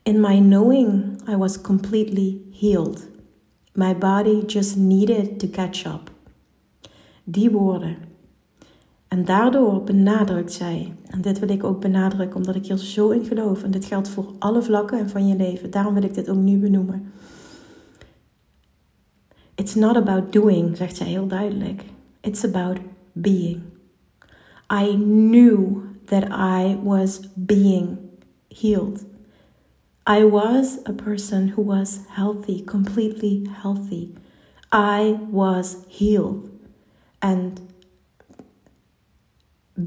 In 0.06 0.20
my 0.20 0.38
knowing, 0.38 1.20
I 1.28 1.34
was 1.34 1.60
completely 1.60 2.40
healed. 2.60 3.08
My 3.74 3.92
body 3.92 4.44
just 4.46 4.76
needed 4.76 5.40
to 5.40 5.48
catch 5.48 5.84
up. 5.84 6.10
Die 7.24 7.50
woorden. 7.50 7.96
En 9.08 9.24
daardoor 9.24 9.82
benadrukt 9.82 10.52
zij, 10.52 10.94
en 11.06 11.20
dit 11.20 11.38
wil 11.38 11.48
ik 11.48 11.64
ook 11.64 11.80
benadrukken 11.80 12.36
omdat 12.36 12.54
ik 12.54 12.66
hier 12.66 12.76
zo 12.76 13.10
in 13.10 13.24
geloof, 13.24 13.62
en 13.62 13.70
dit 13.70 13.84
geldt 13.84 14.08
voor 14.08 14.32
alle 14.38 14.62
vlakken 14.62 15.10
van 15.10 15.28
je 15.28 15.36
leven, 15.36 15.70
daarom 15.70 15.94
wil 15.94 16.02
ik 16.02 16.14
dit 16.14 16.28
ook 16.28 16.36
nu 16.36 16.58
benoemen. 16.58 17.12
It's 19.54 19.74
not 19.74 19.96
about 19.96 20.32
doing, 20.32 20.76
zegt 20.76 20.96
zij 20.96 21.06
heel 21.06 21.26
duidelijk. 21.26 21.84
It's 22.20 22.44
about 22.44 22.78
being. 23.12 23.60
I 24.72 24.96
knew 24.96 25.78
that 26.04 26.24
I 26.24 26.78
was 26.82 27.20
being 27.34 27.98
healed. 28.48 29.04
I 30.06 30.24
was 30.24 30.78
a 30.86 30.92
person 30.92 31.48
who 31.48 31.62
was 31.62 32.00
healthy, 32.10 32.62
completely 32.62 33.44
healthy. 33.62 34.14
I 34.70 35.18
was 35.30 35.84
healed. 35.88 36.48
And 37.20 37.60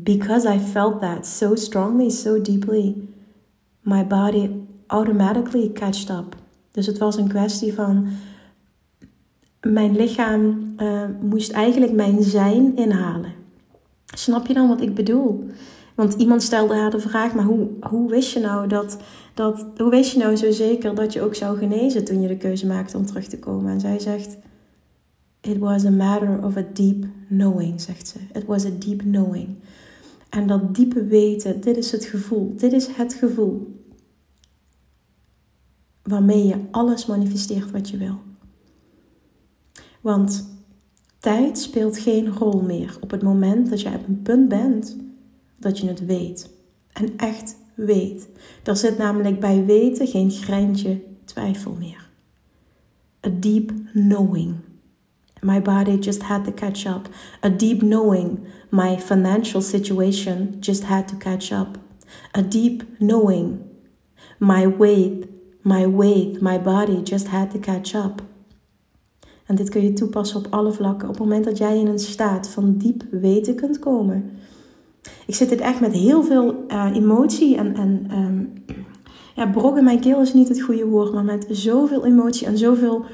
because 0.04 0.46
I 0.46 0.60
felt 0.60 1.00
that 1.02 1.26
so 1.26 1.56
strongly, 1.56 2.10
so 2.10 2.38
deeply, 2.38 3.08
my 3.84 4.04
body 4.04 4.68
automatically 4.90 5.70
catched 5.70 6.10
up. 6.10 6.36
Dus 6.72 6.86
het 6.86 6.98
was 6.98 7.16
een 7.18 7.28
kwestie 7.28 7.74
van 7.74 8.08
mijn 9.62 9.96
lichaam 9.96 10.74
uh, 10.78 11.04
moest 11.22 11.52
eigenlijk 11.52 11.94
mijn 11.94 12.24
zijn 12.24 12.76
inhalen. 12.76 13.34
Snap 14.06 14.48
je 14.48 14.54
dan 14.54 14.68
wat 14.68 14.82
ik 14.82 14.96
bedoel? 14.96 15.50
Want 16.00 16.14
iemand 16.14 16.44
stelde 16.44 16.76
haar 16.76 16.92
de 16.92 17.00
vraag, 17.00 17.34
maar 17.34 17.46
hoe, 17.46 17.70
hoe 17.82 18.10
wist 18.10 18.32
je 18.32 18.40
nou 18.40 18.68
dat, 18.68 18.98
dat, 19.34 19.66
hoe 19.78 19.90
wist 19.90 20.12
je 20.12 20.18
nou 20.18 20.36
zo 20.36 20.52
zeker 20.52 20.96
dat 20.96 21.14
je 21.14 21.22
ook 21.22 21.36
zou 21.36 21.58
genezen 21.58 22.06
toen 22.06 22.22
je 22.22 22.28
de 22.28 22.38
keuze 22.38 22.68
maakte 22.68 22.98
om 22.98 23.06
terug 23.06 23.28
te 23.28 23.40
komen? 23.40 23.72
En 23.72 23.80
zij 23.80 24.00
zegt, 24.00 24.38
it 25.42 25.58
was 25.58 25.86
a 25.86 25.90
matter 25.90 26.44
of 26.44 26.58
a 26.58 26.66
deep 26.74 27.06
knowing, 27.28 27.82
zegt 27.82 28.08
ze. 28.08 28.18
It 28.34 28.46
was 28.46 28.66
a 28.66 28.70
deep 28.80 29.00
knowing. 29.00 29.56
En 30.30 30.48
dat 30.48 30.76
diepe 30.76 31.06
weten, 31.06 31.62
dit 31.62 31.78
is 31.78 31.92
het 31.92 32.06
gevoel, 32.06 32.54
dit 32.58 32.74
is 32.74 32.88
het 32.88 33.14
gevoel 33.14 33.84
waarmee 36.04 36.46
je 36.46 36.56
alles 36.72 37.06
manifesteert 37.06 37.72
wat 37.72 37.90
je 37.90 37.98
wil. 37.98 38.20
Want 40.02 40.50
tijd 41.18 41.58
speelt 41.58 41.98
geen 41.98 42.30
rol 42.30 42.62
meer 42.62 42.98
op 43.02 43.12
het 43.12 43.22
moment 43.22 43.70
dat 43.70 43.82
jij 43.82 43.96
op 43.96 44.08
een 44.08 44.22
punt 44.22 44.48
bent 44.48 45.08
dat 45.60 45.80
je 45.80 45.88
het 45.88 46.06
weet. 46.06 46.50
En 46.94 47.18
echt 47.18 47.56
weet. 47.76 48.28
Er 48.64 48.78
zit 48.78 48.98
namelijk 48.98 49.40
bij 49.40 49.66
weten 49.66 50.08
geen 50.08 50.32
greintje 50.32 51.02
twijfel 51.26 51.76
meer. 51.80 52.10
A 53.28 53.30
deep 53.40 53.72
knowing. 53.94 54.56
My 55.42 55.62
body 55.62 55.98
just 56.00 56.22
had 56.22 56.44
to 56.46 56.52
catch 56.52 56.86
up. 56.86 57.10
A 57.46 57.50
deep 57.50 57.80
knowing. 57.80 58.40
My 58.70 58.98
financial 59.00 59.62
situation 59.62 60.58
just 60.60 60.84
had 60.84 61.08
to 61.08 61.18
catch 61.18 61.52
up. 61.52 61.78
A 62.38 62.42
deep 62.42 62.84
knowing. 62.98 63.60
My 64.38 64.68
weight, 64.78 65.28
my 65.62 65.88
weight, 65.88 66.42
my 66.42 66.60
body 66.62 67.02
just 67.04 67.28
had 67.28 67.52
to 67.52 67.60
catch 67.60 67.94
up. 67.94 68.22
En 69.46 69.56
dit 69.56 69.70
kun 69.70 69.84
je 69.84 69.94
toepassen 69.94 70.40
op 70.40 70.48
alle 70.50 70.72
vlakken. 70.72 71.08
Op 71.08 71.14
het 71.14 71.24
moment 71.24 71.46
dat 71.46 71.58
jij 71.58 71.80
in 71.80 71.88
een 71.88 72.00
staat 72.00 72.50
van 72.50 72.78
diep 72.78 73.04
weten 73.12 73.56
kunt 73.56 73.80
komen. 73.80 74.32
Ik 75.30 75.36
zit 75.36 75.50
dit 75.50 75.60
echt 75.60 75.80
met 75.80 75.94
heel 75.94 76.24
veel 76.24 76.66
uh, 76.68 76.92
emotie 76.94 77.56
en, 77.56 77.76
en 77.76 78.08
um, 78.12 78.54
ja, 79.36 79.48
brok 79.48 79.78
in 79.78 79.84
mijn 79.84 80.00
keel 80.00 80.22
is 80.22 80.34
niet 80.34 80.48
het 80.48 80.62
goede 80.62 80.86
woord, 80.86 81.14
maar 81.14 81.24
met 81.24 81.46
zoveel 81.50 82.06
emotie 82.06 82.48
en 82.48 82.58
zoveel, 82.58 83.06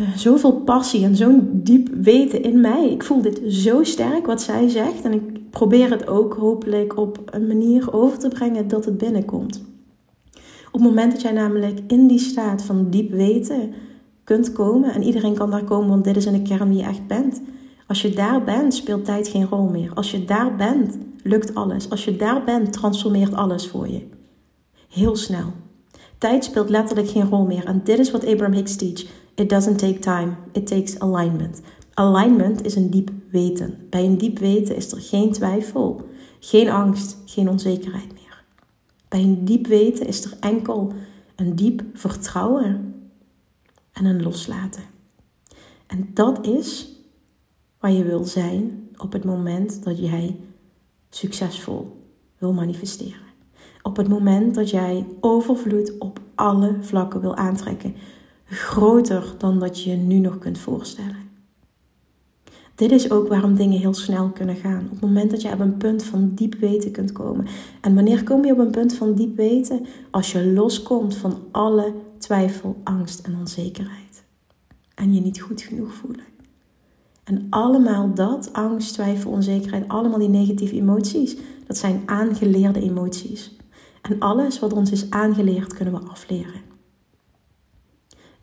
uh, 0.00 0.16
zoveel 0.16 0.52
passie 0.52 1.04
en 1.04 1.16
zo'n 1.16 1.50
diep 1.52 1.88
weten 1.94 2.42
in 2.42 2.60
mij. 2.60 2.90
Ik 2.90 3.02
voel 3.02 3.22
dit 3.22 3.40
zo 3.46 3.82
sterk 3.84 4.26
wat 4.26 4.42
zij 4.42 4.68
zegt 4.68 5.04
en 5.04 5.12
ik 5.12 5.50
probeer 5.50 5.90
het 5.90 6.06
ook 6.06 6.34
hopelijk 6.34 6.96
op 6.96 7.20
een 7.24 7.46
manier 7.46 7.92
over 7.92 8.18
te 8.18 8.28
brengen 8.28 8.68
dat 8.68 8.84
het 8.84 8.98
binnenkomt. 8.98 9.62
Op 10.66 10.72
het 10.72 10.82
moment 10.82 11.12
dat 11.12 11.22
jij 11.22 11.32
namelijk 11.32 11.80
in 11.86 12.06
die 12.06 12.18
staat 12.18 12.62
van 12.62 12.90
diep 12.90 13.10
weten 13.10 13.72
kunt 14.24 14.52
komen. 14.52 14.94
En 14.94 15.02
iedereen 15.02 15.34
kan 15.34 15.50
daar 15.50 15.64
komen, 15.64 15.88
want 15.88 16.04
dit 16.04 16.16
is 16.16 16.26
in 16.26 16.32
de 16.32 16.42
kern 16.42 16.68
wie 16.68 16.78
je 16.78 16.84
echt 16.84 17.06
bent. 17.06 17.40
Als 17.92 18.02
je 18.02 18.10
daar 18.10 18.44
bent, 18.44 18.74
speelt 18.74 19.04
tijd 19.04 19.28
geen 19.28 19.46
rol 19.46 19.68
meer. 19.68 19.94
Als 19.94 20.10
je 20.10 20.24
daar 20.24 20.56
bent, 20.56 20.98
lukt 21.22 21.54
alles. 21.54 21.90
Als 21.90 22.04
je 22.04 22.16
daar 22.16 22.44
bent, 22.44 22.72
transformeert 22.72 23.34
alles 23.34 23.68
voor 23.68 23.88
je. 23.88 24.06
Heel 24.88 25.16
snel. 25.16 25.52
Tijd 26.18 26.44
speelt 26.44 26.68
letterlijk 26.68 27.08
geen 27.08 27.28
rol 27.28 27.44
meer. 27.44 27.64
En 27.64 27.80
dit 27.84 27.98
is 27.98 28.10
wat 28.10 28.26
Abraham 28.26 28.52
Hicks 28.52 28.76
teach. 28.76 29.04
It 29.34 29.48
doesn't 29.48 29.78
take 29.78 29.98
time, 29.98 30.32
it 30.52 30.66
takes 30.66 30.98
alignment. 30.98 31.60
Alignment 31.94 32.64
is 32.64 32.74
een 32.74 32.90
diep 32.90 33.10
weten. 33.30 33.86
Bij 33.90 34.04
een 34.04 34.18
diep 34.18 34.38
weten 34.38 34.76
is 34.76 34.92
er 34.92 35.00
geen 35.00 35.32
twijfel, 35.32 36.08
geen 36.40 36.68
angst, 36.68 37.16
geen 37.24 37.48
onzekerheid 37.48 38.12
meer. 38.12 38.44
Bij 39.08 39.20
een 39.20 39.44
diep 39.44 39.66
weten 39.66 40.06
is 40.06 40.24
er 40.24 40.36
enkel 40.40 40.92
een 41.36 41.56
diep 41.56 41.82
vertrouwen 41.94 42.94
en 43.92 44.04
een 44.04 44.22
loslaten. 44.22 44.82
En 45.86 46.10
dat 46.14 46.46
is 46.46 46.91
waar 47.82 47.92
je 47.92 48.04
wil 48.04 48.24
zijn 48.24 48.88
op 48.96 49.12
het 49.12 49.24
moment 49.24 49.84
dat 49.84 49.98
jij 49.98 50.36
succesvol 51.10 51.96
wil 52.38 52.52
manifesteren. 52.52 53.30
Op 53.82 53.96
het 53.96 54.08
moment 54.08 54.54
dat 54.54 54.70
jij 54.70 55.06
overvloed 55.20 55.98
op 55.98 56.20
alle 56.34 56.76
vlakken 56.80 57.20
wil 57.20 57.36
aantrekken. 57.36 57.94
Groter 58.44 59.34
dan 59.38 59.58
dat 59.58 59.82
je 59.82 59.90
je 59.90 59.96
nu 59.96 60.18
nog 60.18 60.38
kunt 60.38 60.58
voorstellen. 60.58 61.30
Dit 62.74 62.92
is 62.92 63.10
ook 63.10 63.28
waarom 63.28 63.54
dingen 63.54 63.78
heel 63.78 63.94
snel 63.94 64.28
kunnen 64.28 64.56
gaan. 64.56 64.84
Op 64.84 64.90
het 64.90 65.00
moment 65.00 65.30
dat 65.30 65.42
je 65.42 65.52
op 65.52 65.60
een 65.60 65.76
punt 65.76 66.04
van 66.04 66.34
diep 66.34 66.54
weten 66.54 66.90
kunt 66.90 67.12
komen. 67.12 67.46
En 67.80 67.94
wanneer 67.94 68.24
kom 68.24 68.44
je 68.44 68.52
op 68.52 68.58
een 68.58 68.70
punt 68.70 68.94
van 68.94 69.14
diep 69.14 69.36
weten? 69.36 69.86
Als 70.10 70.32
je 70.32 70.52
loskomt 70.52 71.16
van 71.16 71.38
alle 71.50 71.94
twijfel, 72.18 72.76
angst 72.84 73.26
en 73.26 73.36
onzekerheid. 73.38 74.24
En 74.94 75.14
je 75.14 75.20
niet 75.20 75.40
goed 75.40 75.60
genoeg 75.60 75.94
voelen. 75.94 76.31
En 77.32 77.46
allemaal 77.50 78.14
dat, 78.14 78.52
angst, 78.52 78.92
twijfel, 78.92 79.30
onzekerheid, 79.30 79.88
allemaal 79.88 80.18
die 80.18 80.28
negatieve 80.28 80.74
emoties, 80.74 81.36
dat 81.66 81.76
zijn 81.76 82.02
aangeleerde 82.06 82.80
emoties. 82.80 83.56
En 84.02 84.18
alles 84.18 84.58
wat 84.58 84.72
ons 84.72 84.90
is 84.90 85.10
aangeleerd 85.10 85.74
kunnen 85.74 85.94
we 85.94 86.08
afleren. 86.08 86.60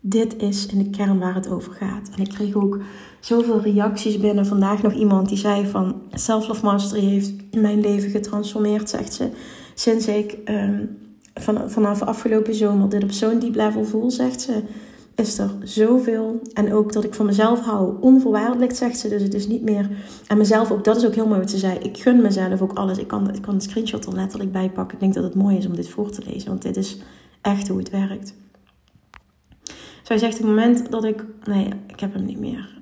Dit 0.00 0.42
is 0.42 0.66
in 0.66 0.78
de 0.78 0.90
kern 0.90 1.18
waar 1.18 1.34
het 1.34 1.48
over 1.48 1.72
gaat. 1.72 2.10
En 2.16 2.22
ik 2.22 2.28
kreeg 2.28 2.54
ook 2.54 2.78
zoveel 3.20 3.60
reacties 3.60 4.18
binnen. 4.18 4.46
Vandaag 4.46 4.82
nog 4.82 4.92
iemand 4.92 5.28
die 5.28 5.38
zei 5.38 5.66
van 5.66 6.02
Self-Love 6.10 6.64
Mastery 6.64 7.04
heeft 7.04 7.32
mijn 7.56 7.80
leven 7.80 8.10
getransformeerd, 8.10 8.88
zegt 8.88 9.12
ze. 9.12 9.30
Sinds 9.74 10.06
ik 10.06 10.38
um, 10.44 10.98
van, 11.34 11.70
vanaf 11.70 12.02
afgelopen 12.02 12.54
zomer 12.54 12.88
dit 12.88 13.02
op 13.02 13.10
zo'n 13.10 13.38
diep 13.38 13.54
level 13.54 13.84
voel, 13.84 14.10
zegt 14.10 14.40
ze, 14.40 14.62
is 15.26 15.38
er 15.38 15.50
zoveel. 15.62 16.40
En 16.52 16.72
ook 16.72 16.92
dat 16.92 17.04
ik 17.04 17.14
van 17.14 17.26
mezelf 17.26 17.60
hou, 17.60 17.94
onvoorwaardelijk, 18.00 18.74
zegt 18.74 18.98
ze. 18.98 19.08
Dus 19.08 19.22
het 19.22 19.34
is 19.34 19.46
niet 19.46 19.62
meer. 19.62 19.90
En 20.26 20.38
mezelf 20.38 20.70
ook, 20.70 20.84
dat 20.84 20.96
is 20.96 21.06
ook 21.06 21.14
heel 21.14 21.26
mooi 21.26 21.40
wat 21.40 21.50
ze 21.50 21.58
zei. 21.58 21.78
Ik 21.78 21.98
gun 21.98 22.22
mezelf 22.22 22.62
ook 22.62 22.72
alles. 22.72 22.98
Ik 22.98 23.06
kan, 23.06 23.34
ik 23.34 23.42
kan 23.42 23.54
een 23.54 23.60
screenshot 23.60 24.06
er 24.06 24.14
letterlijk 24.14 24.52
bij 24.52 24.70
pakken. 24.70 24.94
Ik 24.94 25.00
denk 25.00 25.14
dat 25.14 25.24
het 25.24 25.34
mooi 25.34 25.56
is 25.56 25.66
om 25.66 25.76
dit 25.76 25.88
voor 25.88 26.10
te 26.10 26.22
lezen, 26.26 26.48
want 26.48 26.62
dit 26.62 26.76
is 26.76 26.98
echt 27.40 27.68
hoe 27.68 27.78
het 27.78 27.90
werkt. 27.90 28.34
Zij 30.02 30.18
zegt: 30.18 30.38
het 30.38 30.46
moment 30.46 30.90
dat 30.90 31.04
ik. 31.04 31.24
Nee, 31.44 31.68
ik 31.86 32.00
heb 32.00 32.14
hem 32.14 32.24
niet 32.24 32.40
meer. 32.40 32.78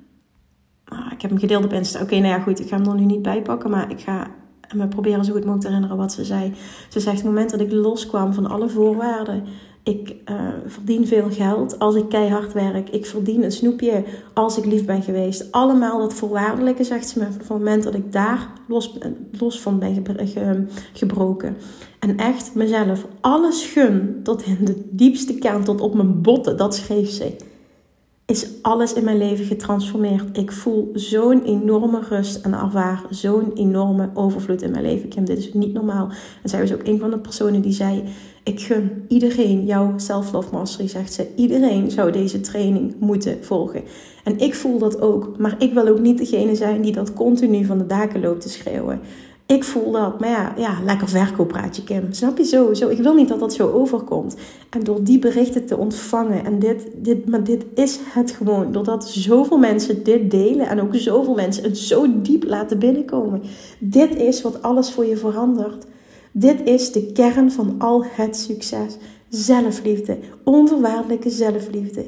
Ah, 0.85 1.11
ik 1.11 1.21
heb 1.21 1.31
hem 1.31 1.39
gedeeld 1.39 1.63
op 1.63 1.73
Insta. 1.73 2.01
Oké, 2.01 2.15
nou 2.15 2.27
ja, 2.27 2.39
goed. 2.39 2.59
Ik 2.59 2.67
ga 2.67 2.77
hem 2.77 2.87
er 2.87 2.95
nu 2.95 3.05
niet 3.05 3.21
bij 3.21 3.41
pakken, 3.41 3.69
maar 3.69 3.91
ik 3.91 3.99
ga 3.99 4.27
we 4.77 4.87
proberen 4.87 5.25
zo 5.25 5.31
goed 5.31 5.45
mogelijk 5.45 5.61
te 5.61 5.67
herinneren 5.67 5.97
wat 5.97 6.13
ze 6.13 6.25
zei. 6.25 6.53
Ze 6.89 6.99
zegt: 6.99 7.15
het 7.15 7.25
moment 7.25 7.49
dat 7.49 7.59
ik 7.59 7.71
loskwam 7.71 8.33
van 8.33 8.45
alle 8.45 8.69
voorwaarden. 8.69 9.43
Ik 9.83 10.15
uh, 10.25 10.35
verdien 10.65 11.07
veel 11.07 11.29
geld 11.29 11.79
als 11.79 11.95
ik 11.95 12.09
keihard 12.09 12.53
werk. 12.53 12.89
Ik 12.89 13.05
verdien 13.05 13.43
een 13.43 13.51
snoepje 13.51 14.03
als 14.33 14.57
ik 14.57 14.65
lief 14.65 14.85
ben 14.85 15.03
geweest. 15.03 15.51
Allemaal 15.51 15.99
dat 15.99 16.13
voorwaardelijke, 16.13 16.83
zegt 16.83 17.09
ze 17.09 17.19
me. 17.19 17.25
Van 17.25 17.37
het 17.37 17.49
moment 17.49 17.83
dat 17.83 17.95
ik 17.95 18.11
daar 18.11 18.47
los, 18.67 18.97
los 19.31 19.61
van 19.61 19.79
ben 19.79 20.03
gebroken. 20.93 21.57
En 21.99 22.17
echt 22.17 22.55
mezelf 22.55 23.05
alles 23.21 23.65
gun 23.65 24.19
tot 24.23 24.45
in 24.45 24.57
de 24.61 24.87
diepste 24.89 25.33
kern, 25.33 25.63
tot 25.63 25.81
op 25.81 25.95
mijn 25.95 26.21
botten. 26.21 26.57
Dat 26.57 26.75
schreef 26.75 27.09
ze 27.09 27.35
is 28.29 28.47
alles 28.61 28.93
in 28.93 29.03
mijn 29.03 29.17
leven 29.17 29.45
getransformeerd. 29.45 30.37
Ik 30.37 30.51
voel 30.51 30.89
zo'n 30.93 31.43
enorme 31.43 31.99
rust 32.09 32.45
en 32.45 32.53
ervaar 32.53 33.03
zo'n 33.09 33.51
enorme 33.53 34.09
overvloed 34.13 34.61
in 34.61 34.71
mijn 34.71 34.83
leven. 34.83 35.09
Kim, 35.09 35.25
dit 35.25 35.37
is 35.37 35.53
niet 35.53 35.73
normaal. 35.73 36.09
En 36.43 36.49
zij 36.49 36.59
was 36.59 36.73
ook 36.73 36.87
een 36.87 36.99
van 36.99 37.09
de 37.09 37.19
personen 37.19 37.61
die 37.61 37.73
zei: 37.73 38.03
Ik 38.49 38.59
gun 38.59 39.05
iedereen 39.07 39.65
jouw 39.65 39.93
self-love 39.97 40.47
mastery, 40.51 40.87
zegt 40.87 41.13
ze. 41.13 41.27
Iedereen 41.35 41.91
zou 41.91 42.11
deze 42.11 42.41
training 42.41 42.95
moeten 42.99 43.37
volgen. 43.41 43.83
En 44.23 44.39
ik 44.39 44.55
voel 44.55 44.77
dat 44.77 45.01
ook, 45.01 45.37
maar 45.37 45.55
ik 45.57 45.73
wil 45.73 45.87
ook 45.87 45.99
niet 45.99 46.17
degene 46.17 46.55
zijn 46.55 46.81
die 46.81 46.91
dat 46.91 47.13
continu 47.13 47.65
van 47.65 47.77
de 47.77 47.85
daken 47.85 48.21
loopt 48.21 48.41
te 48.41 48.49
schreeuwen. 48.49 48.99
Ik 49.45 49.63
voel 49.63 49.91
dat, 49.91 50.19
maar 50.19 50.29
ja, 50.29 50.53
ja 50.57 50.77
lekker 50.85 51.09
verkooppraatje 51.09 51.83
Kim. 51.83 52.07
Snap 52.13 52.37
je 52.37 52.43
zo, 52.43 52.73
zo? 52.73 52.89
Ik 52.89 52.97
wil 52.97 53.13
niet 53.13 53.27
dat 53.27 53.39
dat 53.39 53.53
zo 53.53 53.71
overkomt. 53.71 54.35
En 54.69 54.83
door 54.83 55.03
die 55.03 55.19
berichten 55.19 55.65
te 55.65 55.77
ontvangen 55.77 56.45
en 56.45 56.59
dit, 56.59 56.87
dit, 56.95 57.29
maar 57.29 57.43
dit 57.43 57.65
is 57.75 57.99
het 58.13 58.31
gewoon. 58.31 58.71
Doordat 58.71 59.09
zoveel 59.09 59.57
mensen 59.57 60.03
dit 60.03 60.31
delen 60.31 60.67
en 60.67 60.81
ook 60.81 60.95
zoveel 60.95 61.35
mensen 61.35 61.63
het 61.63 61.77
zo 61.77 62.21
diep 62.21 62.43
laten 62.43 62.79
binnenkomen. 62.79 63.41
Dit 63.79 64.15
is 64.15 64.41
wat 64.41 64.61
alles 64.61 64.91
voor 64.91 65.05
je 65.05 65.17
verandert. 65.17 65.85
Dit 66.31 66.61
is 66.63 66.91
de 66.91 67.11
kern 67.11 67.51
van 67.51 67.75
al 67.77 68.03
het 68.07 68.37
succes. 68.37 68.97
Zelfliefde, 69.29 70.17
onvoorwaardelijke 70.43 71.29
zelfliefde. 71.29 72.05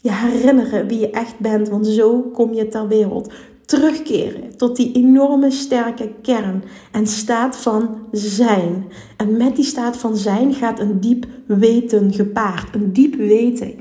Je 0.00 0.12
herinneren 0.12 0.86
wie 0.86 0.98
je 0.98 1.10
echt 1.10 1.38
bent, 1.38 1.68
want 1.68 1.86
zo 1.86 2.20
kom 2.20 2.54
je 2.54 2.68
ter 2.68 2.88
wereld 2.88 3.32
terugkeren 3.68 4.56
tot 4.56 4.76
die 4.76 4.92
enorme 4.92 5.50
sterke 5.50 6.12
kern 6.22 6.62
en 6.92 7.06
staat 7.06 7.56
van 7.56 7.98
zijn. 8.12 8.86
En 9.16 9.36
met 9.36 9.56
die 9.56 9.64
staat 9.64 9.96
van 9.96 10.16
zijn 10.16 10.54
gaat 10.54 10.80
een 10.80 11.00
diep 11.00 11.26
weten 11.46 12.12
gepaard. 12.12 12.74
Een 12.74 12.92
diep 12.92 13.14
weten 13.14 13.74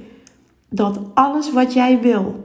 dat 0.69 0.99
alles 1.13 1.51
wat 1.51 1.73
jij 1.73 2.01
wil 2.01 2.35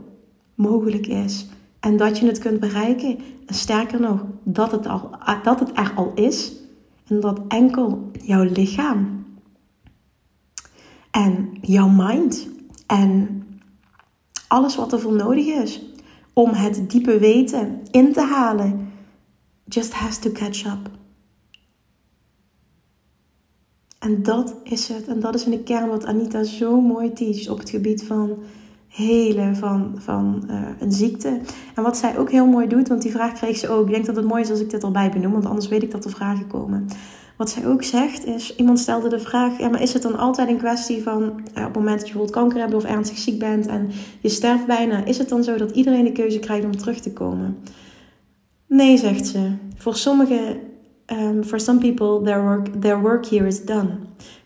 mogelijk 0.55 1.07
is. 1.07 1.47
En 1.81 1.97
dat 1.97 2.19
je 2.19 2.27
het 2.27 2.39
kunt 2.39 2.61
bereiken. 2.61 3.19
En 3.47 3.55
sterker 3.55 4.01
nog, 4.01 4.25
dat 4.43 4.73
het, 4.73 4.87
al, 4.87 5.11
dat 5.43 5.61
het 5.61 5.71
er 5.75 5.93
al 5.97 6.13
is. 6.15 6.53
En 7.13 7.21
dat 7.21 7.41
enkel 7.49 8.11
jouw 8.23 8.43
lichaam 8.43 9.25
en 11.11 11.59
jouw 11.61 11.89
mind 11.89 12.49
en 12.87 13.43
alles 14.49 14.77
wat 14.77 14.93
er 14.93 15.01
voor 15.01 15.13
nodig 15.13 15.47
is 15.47 15.83
om 16.33 16.51
het 16.51 16.91
diepe 16.91 17.19
weten 17.19 17.81
in 17.91 18.13
te 18.13 18.21
halen, 18.21 18.93
just 19.65 19.93
has 19.93 20.19
to 20.19 20.31
catch 20.31 20.65
up. 20.65 20.91
En 23.99 24.23
dat 24.23 24.57
is 24.65 24.89
het. 24.89 25.07
En 25.07 25.21
dat 25.21 25.35
is 25.35 25.45
in 25.45 25.51
de 25.51 25.63
kern 25.63 25.89
wat 25.89 26.05
Anita 26.05 26.43
zo 26.43 26.81
mooi 26.81 27.13
teacht 27.13 27.49
op 27.49 27.59
het 27.59 27.71
gebied 27.71 28.05
van 28.05 28.39
helen 28.93 29.57
van, 29.57 29.93
van 29.97 30.45
uh, 30.51 30.61
een 30.79 30.93
ziekte. 30.93 31.41
En 31.75 31.83
wat 31.83 31.97
zij 31.97 32.19
ook 32.19 32.31
heel 32.31 32.47
mooi 32.47 32.67
doet, 32.67 32.89
want 32.89 33.03
die 33.03 33.11
vraag 33.11 33.33
kreeg 33.33 33.57
ze 33.57 33.69
ook. 33.69 33.87
Ik 33.87 33.93
denk 33.93 34.07
dat 34.07 34.17
het 34.17 34.25
mooi 34.25 34.43
is 34.43 34.51
als 34.51 34.61
ik 34.61 34.71
dit 34.71 34.83
erbij 34.83 35.11
benoem, 35.11 35.33
want 35.33 35.47
anders 35.47 35.69
weet 35.69 35.83
ik 35.83 35.91
dat 35.91 36.05
er 36.05 36.11
vragen 36.11 36.47
komen. 36.47 36.87
Wat 37.37 37.51
zij 37.51 37.67
ook 37.67 37.83
zegt 37.83 38.27
is, 38.27 38.57
iemand 38.57 38.79
stelde 38.79 39.09
de 39.09 39.19
vraag, 39.19 39.59
ja, 39.59 39.69
maar 39.69 39.83
is 39.83 39.93
het 39.93 40.03
dan 40.03 40.19
altijd 40.19 40.49
een 40.49 40.57
kwestie 40.57 41.03
van, 41.03 41.23
uh, 41.23 41.29
op 41.29 41.43
het 41.55 41.75
moment 41.75 41.99
dat 41.99 42.09
je 42.09 42.15
bijvoorbeeld 42.15 42.31
kanker 42.31 42.61
hebt 42.61 42.75
of 42.75 42.85
ernstig 42.85 43.19
ziek 43.19 43.39
bent 43.39 43.67
en 43.67 43.91
je 44.21 44.29
sterft 44.29 44.67
bijna, 44.67 45.05
is 45.05 45.19
het 45.19 45.29
dan 45.29 45.45
zo 45.45 45.57
dat 45.57 45.71
iedereen 45.71 46.05
de 46.05 46.13
keuze 46.13 46.39
krijgt 46.39 46.65
om 46.65 46.77
terug 46.77 47.01
te 47.01 47.13
komen? 47.13 47.59
Nee, 48.67 48.97
zegt 48.99 49.27
ze. 49.27 49.53
Voor 49.77 49.97
sommigen 49.97 50.57
um, 51.07 51.45
for 51.45 51.61
some 51.61 51.79
people, 51.79 52.23
their 52.25 52.43
work, 52.43 52.67
their 52.81 53.01
work 53.01 53.27
here 53.27 53.47
is 53.47 53.65
done. 53.65 53.89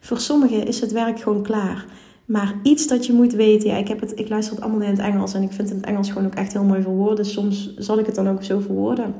Voor 0.00 0.21
sommigen 0.21 0.67
is 0.67 0.81
het 0.81 0.93
werk 0.93 1.21
gewoon 1.21 1.43
klaar. 1.43 1.85
Maar 2.26 2.54
iets 2.62 2.87
dat 2.87 3.06
je 3.06 3.12
moet 3.12 3.33
weten, 3.33 3.68
ja, 3.68 3.76
ik, 3.76 3.88
heb 3.88 4.00
het, 4.00 4.18
ik 4.18 4.28
luister 4.28 4.54
het 4.54 4.64
allemaal 4.64 4.83
in 4.83 4.90
het 4.90 4.99
Engels 4.99 5.35
en 5.35 5.42
ik 5.42 5.52
vind 5.52 5.68
het 5.68 5.71
in 5.71 5.76
het 5.76 5.87
Engels 5.87 6.09
gewoon 6.09 6.26
ook 6.26 6.35
echt 6.35 6.52
heel 6.52 6.64
mooi 6.64 6.83
verwoorden. 6.83 7.25
Soms 7.25 7.75
zal 7.76 7.99
ik 7.99 8.06
het 8.06 8.14
dan 8.14 8.28
ook 8.28 8.45
zo 8.45 8.59
verwoorden. 8.59 9.14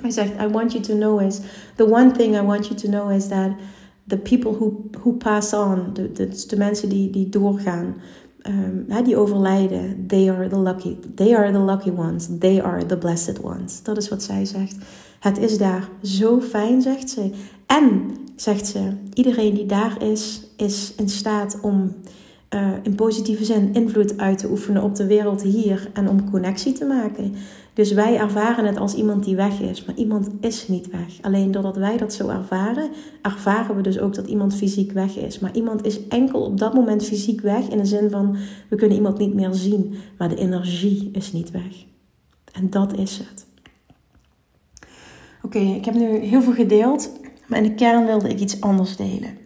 Hij 0.00 0.10
zegt, 0.10 0.32
I 0.42 0.48
want 0.48 0.72
you 0.72 0.84
to 0.84 0.94
know 0.94 1.20
is, 1.20 1.40
the 1.76 1.90
one 1.90 2.10
thing 2.10 2.36
I 2.36 2.42
want 2.42 2.66
you 2.66 2.78
to 2.78 2.88
know 2.88 3.10
is 3.10 3.28
that 3.28 3.50
the 4.06 4.16
people 4.16 4.52
who, 4.52 4.88
who 5.00 5.12
pass 5.12 5.52
on, 5.52 5.90
de, 5.92 6.12
de, 6.12 6.44
de 6.46 6.56
mensen 6.56 6.88
die, 6.88 7.10
die 7.10 7.28
doorgaan, 7.28 7.94
um, 8.48 9.04
die 9.04 9.16
overlijden, 9.16 10.06
they 10.06 10.30
are, 10.30 10.48
the 10.48 10.58
lucky, 10.58 10.96
they 11.14 11.36
are 11.36 11.52
the 11.52 11.58
lucky 11.58 11.90
ones, 11.90 12.28
they 12.38 12.62
are 12.62 12.86
the 12.86 12.98
blessed 12.98 13.42
ones. 13.42 13.82
Dat 13.82 13.96
is 13.96 14.08
wat 14.08 14.22
zij 14.22 14.44
zegt. 14.44 14.76
Het 15.20 15.38
is 15.38 15.58
daar 15.58 15.88
zo 16.02 16.40
fijn, 16.40 16.82
zegt 16.82 17.10
ze. 17.10 17.30
En, 17.66 18.10
zegt 18.36 18.66
ze, 18.66 18.92
iedereen 19.14 19.54
die 19.54 19.66
daar 19.66 20.02
is, 20.02 20.46
is 20.56 20.92
in 20.96 21.08
staat 21.08 21.58
om 21.60 21.94
uh, 22.54 22.72
in 22.82 22.94
positieve 22.94 23.44
zin 23.44 23.74
invloed 23.74 24.18
uit 24.18 24.38
te 24.38 24.50
oefenen 24.50 24.82
op 24.82 24.94
de 24.94 25.06
wereld 25.06 25.42
hier 25.42 25.90
en 25.92 26.08
om 26.08 26.30
connectie 26.30 26.72
te 26.72 26.84
maken. 26.84 27.34
Dus 27.74 27.92
wij 27.92 28.18
ervaren 28.18 28.64
het 28.64 28.76
als 28.76 28.94
iemand 28.94 29.24
die 29.24 29.36
weg 29.36 29.60
is, 29.60 29.84
maar 29.84 29.96
iemand 29.96 30.30
is 30.40 30.68
niet 30.68 30.90
weg. 30.90 31.22
Alleen 31.22 31.50
doordat 31.50 31.76
wij 31.76 31.96
dat 31.96 32.12
zo 32.12 32.28
ervaren, 32.28 32.90
ervaren 33.22 33.76
we 33.76 33.82
dus 33.82 33.98
ook 33.98 34.14
dat 34.14 34.26
iemand 34.26 34.54
fysiek 34.54 34.92
weg 34.92 35.16
is. 35.16 35.38
Maar 35.38 35.54
iemand 35.54 35.84
is 35.86 36.08
enkel 36.08 36.40
op 36.40 36.58
dat 36.58 36.74
moment 36.74 37.04
fysiek 37.04 37.40
weg 37.40 37.68
in 37.68 37.78
de 37.78 37.84
zin 37.84 38.10
van 38.10 38.36
we 38.68 38.76
kunnen 38.76 38.96
iemand 38.96 39.18
niet 39.18 39.34
meer 39.34 39.52
zien, 39.52 39.94
maar 40.18 40.28
de 40.28 40.36
energie 40.36 41.10
is 41.12 41.32
niet 41.32 41.50
weg. 41.50 41.84
En 42.52 42.70
dat 42.70 42.98
is 42.98 43.18
het. 43.18 43.46
Oké, 45.42 45.58
ik 45.58 45.84
heb 45.84 45.94
nu 45.94 46.16
heel 46.18 46.42
veel 46.42 46.52
gedeeld, 46.52 47.12
maar 47.46 47.58
in 47.58 47.68
de 47.68 47.74
kern 47.74 48.06
wilde 48.06 48.28
ik 48.28 48.40
iets 48.40 48.60
anders 48.60 48.96
delen. 48.96 49.45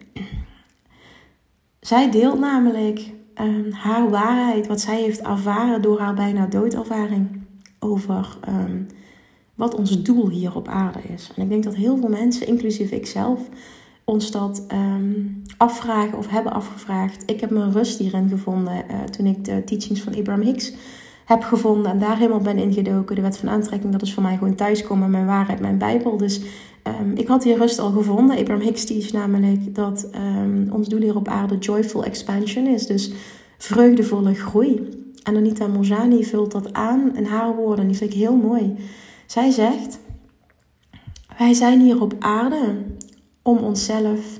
Zij 1.81 2.11
deelt 2.11 2.39
namelijk 2.39 3.11
um, 3.41 3.71
haar 3.71 4.09
waarheid, 4.09 4.67
wat 4.67 4.81
zij 4.81 5.01
heeft 5.01 5.21
ervaren 5.21 5.81
door 5.81 5.99
haar 5.99 6.13
bijna 6.13 6.45
doodervaring, 6.45 7.41
over 7.79 8.37
um, 8.49 8.87
wat 9.55 9.75
ons 9.75 10.01
doel 10.01 10.29
hier 10.29 10.55
op 10.55 10.67
aarde 10.67 10.99
is. 11.13 11.31
En 11.35 11.43
ik 11.43 11.49
denk 11.49 11.63
dat 11.63 11.75
heel 11.75 11.97
veel 11.97 12.09
mensen, 12.09 12.47
inclusief 12.47 12.91
ikzelf, 12.91 13.39
ons 14.03 14.31
dat 14.31 14.65
um, 14.73 15.43
afvragen 15.57 16.17
of 16.17 16.27
hebben 16.27 16.53
afgevraagd. 16.53 17.23
Ik 17.25 17.39
heb 17.39 17.49
mijn 17.49 17.71
rust 17.71 17.99
hierin 17.99 18.29
gevonden 18.29 18.73
uh, 18.73 18.99
toen 19.03 19.25
ik 19.25 19.45
de 19.45 19.63
teachings 19.63 20.01
van 20.01 20.15
Abraham 20.15 20.41
Hicks 20.41 20.73
heb 21.25 21.43
gevonden 21.43 21.91
en 21.91 21.99
daar 21.99 22.17
helemaal 22.17 22.39
ben 22.39 22.57
ingedoken. 22.57 23.15
De 23.15 23.21
wet 23.21 23.37
van 23.37 23.49
aantrekking, 23.49 23.91
dat 23.91 24.01
is 24.01 24.13
voor 24.13 24.23
mij 24.23 24.37
gewoon 24.37 24.55
thuiskomen, 24.55 25.09
mijn 25.09 25.25
waarheid, 25.25 25.59
mijn 25.59 25.77
Bijbel. 25.77 26.17
Dus 26.17 26.41
um, 26.83 27.15
ik 27.15 27.27
had 27.27 27.41
die 27.41 27.55
rust 27.55 27.79
al 27.79 27.91
gevonden. 27.91 28.37
Abraham 28.37 28.63
Hicks 28.63 28.85
teach 28.85 29.11
namelijk 29.11 29.75
dat 29.75 30.09
um, 30.15 30.69
ons 30.71 30.87
doel 30.87 31.01
hier 31.01 31.15
op 31.15 31.27
aarde 31.27 31.57
joyful 31.57 32.03
expansion 32.03 32.67
is. 32.67 32.87
Dus 32.87 33.11
vreugdevolle 33.57 34.33
groei. 34.33 34.99
En 35.23 35.35
Anita 35.35 35.67
Morjani 35.67 36.23
vult 36.23 36.51
dat 36.51 36.73
aan 36.73 37.15
in 37.15 37.25
haar 37.25 37.55
woorden. 37.55 37.87
Die 37.87 37.97
vind 37.97 38.13
ik 38.13 38.19
heel 38.19 38.35
mooi. 38.35 38.75
Zij 39.25 39.51
zegt: 39.51 39.99
Wij 41.37 41.53
zijn 41.53 41.79
hier 41.79 42.01
op 42.01 42.15
aarde 42.19 42.75
om 43.41 43.57
onszelf 43.57 44.39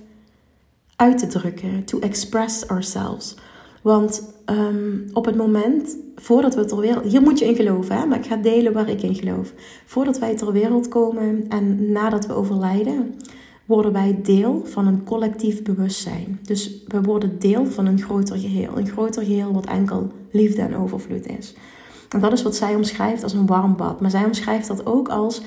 uit 0.96 1.18
te 1.18 1.28
drukken, 1.28 1.86
to 1.86 2.00
express 2.00 2.68
ourselves. 2.68 3.36
Want 3.82 4.34
um, 4.46 5.10
op 5.14 5.26
het 5.26 5.36
moment, 5.36 5.98
voordat 6.16 6.56
we 6.56 6.66
ter 6.66 6.80
wereld... 6.80 7.04
Hier 7.04 7.22
moet 7.22 7.40
je 7.40 7.46
in 7.46 7.56
geloven, 7.56 7.96
hè? 7.96 8.06
maar 8.06 8.18
ik 8.18 8.26
ga 8.26 8.36
delen 8.36 8.74
waar 8.74 8.90
ik 8.90 9.02
in 9.02 9.16
geloof. 9.16 9.54
Voordat 9.86 10.20
wij 10.20 10.36
ter 10.36 10.52
wereld 10.52 10.88
komen 10.88 11.46
en 11.50 11.92
nadat 11.92 12.26
we 12.26 12.34
overlijden... 12.34 13.16
worden 13.66 13.94
wij 13.94 14.20
deel 14.24 14.62
van 14.66 14.88
een 14.88 15.04
collectief 15.04 15.64
bewustzijn. 15.64 16.40
Dus 16.42 16.84
we 16.88 17.02
worden 17.02 17.40
deel 17.40 17.66
van 17.66 17.86
een 17.86 18.02
groter 18.02 18.38
geheel. 18.38 18.78
Een 18.78 18.88
groter 18.88 19.24
geheel 19.24 19.54
wat 19.54 19.66
enkel 19.66 20.12
liefde 20.32 20.62
en 20.62 20.76
overvloed 20.76 21.28
is. 21.28 21.56
En 22.10 22.20
dat 22.20 22.34
is 22.34 22.44
wat 22.44 22.56
zij 22.56 22.76
omschrijft 22.76 23.24
als 23.24 23.34
een 23.34 23.46
warm 23.46 23.76
bad. 23.76 24.02
Maar 24.02 24.12
zij 24.12 24.26
omschrijft 24.26 24.68
dat 24.68 24.86
ook 24.86 25.10
als 25.10 25.42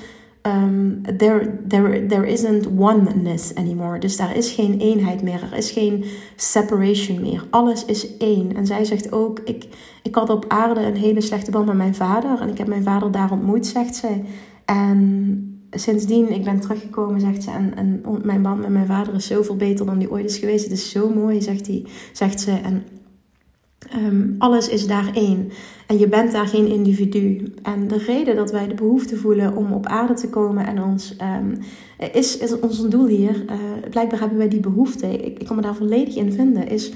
um, 0.45 1.01
there, 1.17 1.57
there, 1.67 2.05
there 2.05 2.27
isn't 2.27 2.67
oneness 2.77 3.53
anymore. 3.53 3.99
Dus 3.99 4.17
daar 4.17 4.35
is 4.35 4.51
geen 4.51 4.79
eenheid 4.79 5.21
meer. 5.21 5.43
Er 5.43 5.57
is 5.57 5.71
geen 5.71 6.05
separation 6.35 7.21
meer. 7.21 7.43
Alles 7.49 7.85
is 7.85 8.17
één. 8.17 8.55
En 8.55 8.65
zij 8.65 8.85
zegt 8.85 9.11
ook: 9.11 9.39
ik, 9.39 9.67
ik 10.03 10.15
had 10.15 10.29
op 10.29 10.45
aarde 10.47 10.81
een 10.81 10.95
hele 10.95 11.21
slechte 11.21 11.51
band 11.51 11.65
met 11.65 11.75
mijn 11.75 11.95
vader. 11.95 12.41
En 12.41 12.49
ik 12.49 12.57
heb 12.57 12.67
mijn 12.67 12.83
vader 12.83 13.11
daar 13.11 13.31
ontmoet, 13.31 13.65
zegt 13.65 13.95
zij. 13.95 14.23
En 14.65 15.49
sindsdien, 15.71 16.33
ik 16.33 16.43
ben 16.43 16.59
teruggekomen, 16.59 17.19
zegt 17.19 17.43
ze. 17.43 17.51
En, 17.51 17.75
en 17.75 18.03
mijn 18.23 18.41
band 18.41 18.61
met 18.61 18.69
mijn 18.69 18.85
vader 18.85 19.13
is 19.13 19.27
zoveel 19.27 19.55
beter 19.55 19.85
dan 19.85 19.99
die 19.99 20.11
ooit 20.11 20.29
is 20.29 20.37
geweest. 20.37 20.63
Het 20.63 20.73
is 20.73 20.89
zo 20.91 21.09
mooi, 21.09 21.41
zegt, 21.41 21.65
die, 21.65 21.87
zegt 22.13 22.39
ze. 22.41 22.51
En 22.51 22.83
Um, 23.97 24.35
alles 24.37 24.69
is 24.69 24.87
daar 24.87 25.11
één. 25.13 25.51
En 25.87 25.99
je 25.99 26.07
bent 26.07 26.31
daar 26.31 26.47
geen 26.47 26.67
individu. 26.67 27.53
En 27.63 27.87
de 27.87 27.97
reden 27.97 28.35
dat 28.35 28.51
wij 28.51 28.67
de 28.67 28.73
behoefte 28.73 29.17
voelen 29.17 29.55
om 29.55 29.71
op 29.71 29.85
aarde 29.85 30.13
te 30.13 30.29
komen 30.29 30.65
en 30.65 30.83
ons 30.83 31.15
um, 31.21 31.57
is, 32.13 32.37
is 32.37 32.59
ons 32.59 32.89
doel 32.89 33.07
hier. 33.07 33.45
Uh, 33.45 33.53
blijkbaar 33.89 34.19
hebben 34.19 34.37
wij 34.37 34.49
die 34.49 34.59
behoefte. 34.59 35.07
Ik, 35.07 35.39
ik 35.39 35.45
kan 35.45 35.55
me 35.55 35.61
daar 35.61 35.75
volledig 35.75 36.15
in 36.15 36.33
vinden. 36.33 36.67
Is 36.67 36.93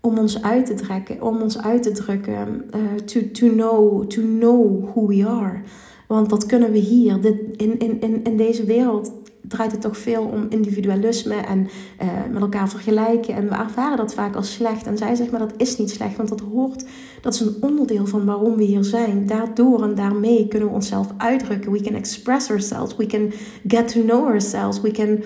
om 0.00 0.18
ons 0.18 0.42
uit 0.42 0.66
te 0.66 0.74
trekken, 0.74 1.22
om 1.22 1.40
ons 1.40 1.62
uit 1.62 1.82
te 1.82 1.92
drukken. 1.92 2.64
Uh, 2.76 2.80
to, 3.04 3.20
to, 3.32 3.48
know, 3.48 4.04
to 4.06 4.22
know 4.22 4.88
who 4.88 5.06
we 5.06 5.26
are. 5.26 5.60
Want 6.06 6.30
dat 6.30 6.46
kunnen 6.46 6.72
we 6.72 6.78
hier, 6.78 7.20
dit, 7.20 7.36
in, 7.56 7.78
in, 7.78 8.00
in, 8.00 8.24
in 8.24 8.36
deze 8.36 8.64
wereld 8.64 9.12
draait 9.48 9.72
het 9.72 9.80
toch 9.80 9.98
veel 9.98 10.22
om 10.22 10.46
individualisme 10.48 11.34
en 11.34 11.68
uh, 12.02 12.08
met 12.32 12.42
elkaar 12.42 12.68
vergelijken. 12.68 13.34
En 13.34 13.48
we 13.48 13.54
ervaren 13.54 13.96
dat 13.96 14.14
vaak 14.14 14.34
als 14.34 14.52
slecht. 14.52 14.86
En 14.86 14.98
zij 14.98 15.14
zegt, 15.14 15.30
maar 15.30 15.40
dat 15.40 15.54
is 15.56 15.78
niet 15.78 15.90
slecht, 15.90 16.16
want 16.16 16.28
dat 16.28 16.40
hoort, 16.40 16.84
dat 17.20 17.34
is 17.34 17.40
een 17.40 17.56
onderdeel 17.60 18.06
van 18.06 18.24
waarom 18.24 18.56
we 18.56 18.64
hier 18.64 18.84
zijn. 18.84 19.26
Daardoor 19.26 19.82
en 19.82 19.94
daarmee 19.94 20.48
kunnen 20.48 20.68
we 20.68 20.74
onszelf 20.74 21.08
uitdrukken. 21.16 21.72
We 21.72 21.80
can 21.80 21.94
express 21.94 22.50
ourselves. 22.50 22.96
We 22.96 23.06
can 23.06 23.32
get 23.66 23.88
to 23.88 24.00
know 24.00 24.26
ourselves. 24.26 24.80
We 24.80 24.90
can... 24.90 25.22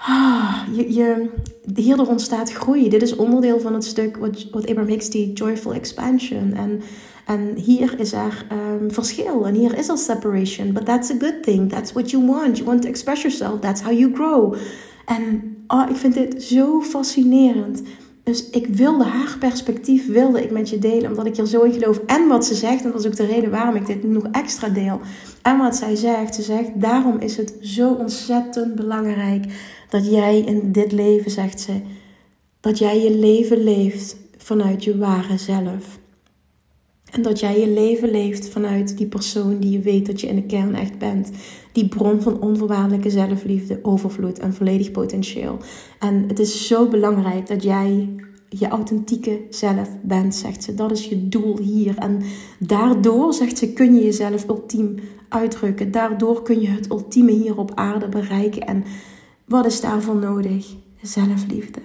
Ah, 0.00 0.60
je, 0.72 0.94
je, 0.94 1.30
hierdoor 1.74 2.06
ontstaat 2.06 2.52
groei. 2.52 2.88
Dit 2.88 3.02
is 3.02 3.16
onderdeel 3.16 3.60
van 3.60 3.74
het 3.74 3.84
stuk 3.84 4.16
wat, 4.16 4.46
wat 4.50 4.68
Abraham 4.68 4.90
Hicks 4.90 5.10
die 5.10 5.32
joyful 5.32 5.74
expansion. 5.74 6.52
En 6.52 6.80
en 7.28 7.54
hier 7.54 8.00
is 8.00 8.12
er 8.12 8.46
um, 8.52 8.90
verschil 8.92 9.46
en 9.46 9.54
hier 9.54 9.78
is 9.78 9.88
er 9.88 9.98
separation. 9.98 10.72
But 10.72 10.84
that's 10.84 11.10
a 11.10 11.14
good 11.18 11.42
thing. 11.42 11.70
That's 11.70 11.92
what 11.92 12.10
you 12.10 12.26
want. 12.26 12.56
You 12.56 12.68
want 12.68 12.82
to 12.82 12.88
express 12.88 13.22
yourself. 13.22 13.60
That's 13.60 13.80
how 13.80 13.98
you 13.98 14.14
grow. 14.14 14.54
En 15.06 15.56
oh, 15.66 15.86
ik 15.90 15.96
vind 15.96 16.14
dit 16.14 16.42
zo 16.42 16.80
fascinerend. 16.80 17.82
Dus 18.22 18.50
ik 18.50 18.66
wilde 18.66 19.04
haar 19.04 19.36
perspectief 19.38 20.06
wilde 20.06 20.42
ik 20.42 20.50
met 20.50 20.68
je 20.70 20.78
delen, 20.78 21.10
omdat 21.10 21.26
ik 21.26 21.36
hier 21.36 21.46
zo 21.46 21.62
in 21.62 21.72
geloof. 21.72 22.00
En 22.06 22.28
wat 22.28 22.46
ze 22.46 22.54
zegt, 22.54 22.84
en 22.84 22.90
dat 22.90 23.00
is 23.00 23.06
ook 23.06 23.16
de 23.16 23.26
reden 23.26 23.50
waarom 23.50 23.74
ik 23.74 23.86
dit 23.86 24.04
nog 24.04 24.26
extra 24.32 24.68
deel. 24.68 25.00
En 25.42 25.58
wat 25.58 25.76
zij 25.76 25.96
zegt, 25.96 26.34
ze 26.34 26.42
zegt, 26.42 26.70
daarom 26.74 27.18
is 27.18 27.36
het 27.36 27.54
zo 27.60 27.92
ontzettend 27.92 28.74
belangrijk 28.74 29.44
dat 29.88 30.10
jij 30.10 30.40
in 30.40 30.72
dit 30.72 30.92
leven, 30.92 31.30
zegt 31.30 31.60
ze, 31.60 31.72
dat 32.60 32.78
jij 32.78 33.02
je 33.02 33.10
leven 33.10 33.62
leeft 33.62 34.16
vanuit 34.36 34.84
je 34.84 34.98
ware 34.98 35.38
zelf. 35.38 35.98
En 37.10 37.22
dat 37.22 37.40
jij 37.40 37.60
je 37.60 37.68
leven 37.68 38.10
leeft 38.10 38.48
vanuit 38.48 38.96
die 38.98 39.06
persoon 39.06 39.58
die 39.58 39.70
je 39.70 39.80
weet 39.80 40.06
dat 40.06 40.20
je 40.20 40.26
in 40.26 40.36
de 40.36 40.46
kern 40.46 40.74
echt 40.74 40.98
bent. 40.98 41.30
Die 41.72 41.88
bron 41.88 42.22
van 42.22 42.40
onvoorwaardelijke 42.40 43.10
zelfliefde, 43.10 43.78
overvloed 43.82 44.38
en 44.38 44.54
volledig 44.54 44.90
potentieel. 44.90 45.58
En 45.98 46.24
het 46.28 46.38
is 46.38 46.66
zo 46.66 46.88
belangrijk 46.88 47.46
dat 47.46 47.62
jij 47.62 48.08
je 48.48 48.68
authentieke 48.68 49.40
zelf 49.50 49.88
bent, 50.02 50.34
zegt 50.34 50.62
ze. 50.62 50.74
Dat 50.74 50.90
is 50.90 51.08
je 51.08 51.28
doel 51.28 51.58
hier. 51.58 51.98
En 51.98 52.22
daardoor, 52.58 53.34
zegt 53.34 53.58
ze, 53.58 53.72
kun 53.72 53.94
je 53.94 54.04
jezelf 54.04 54.48
ultiem 54.48 54.94
uitdrukken. 55.28 55.90
Daardoor 55.90 56.42
kun 56.42 56.60
je 56.60 56.68
het 56.68 56.90
ultieme 56.90 57.32
hier 57.32 57.58
op 57.58 57.74
aarde 57.74 58.08
bereiken. 58.08 58.66
En 58.66 58.84
wat 59.44 59.66
is 59.66 59.80
daarvoor 59.80 60.16
nodig? 60.16 60.74
Zelfliefde. 61.02 61.80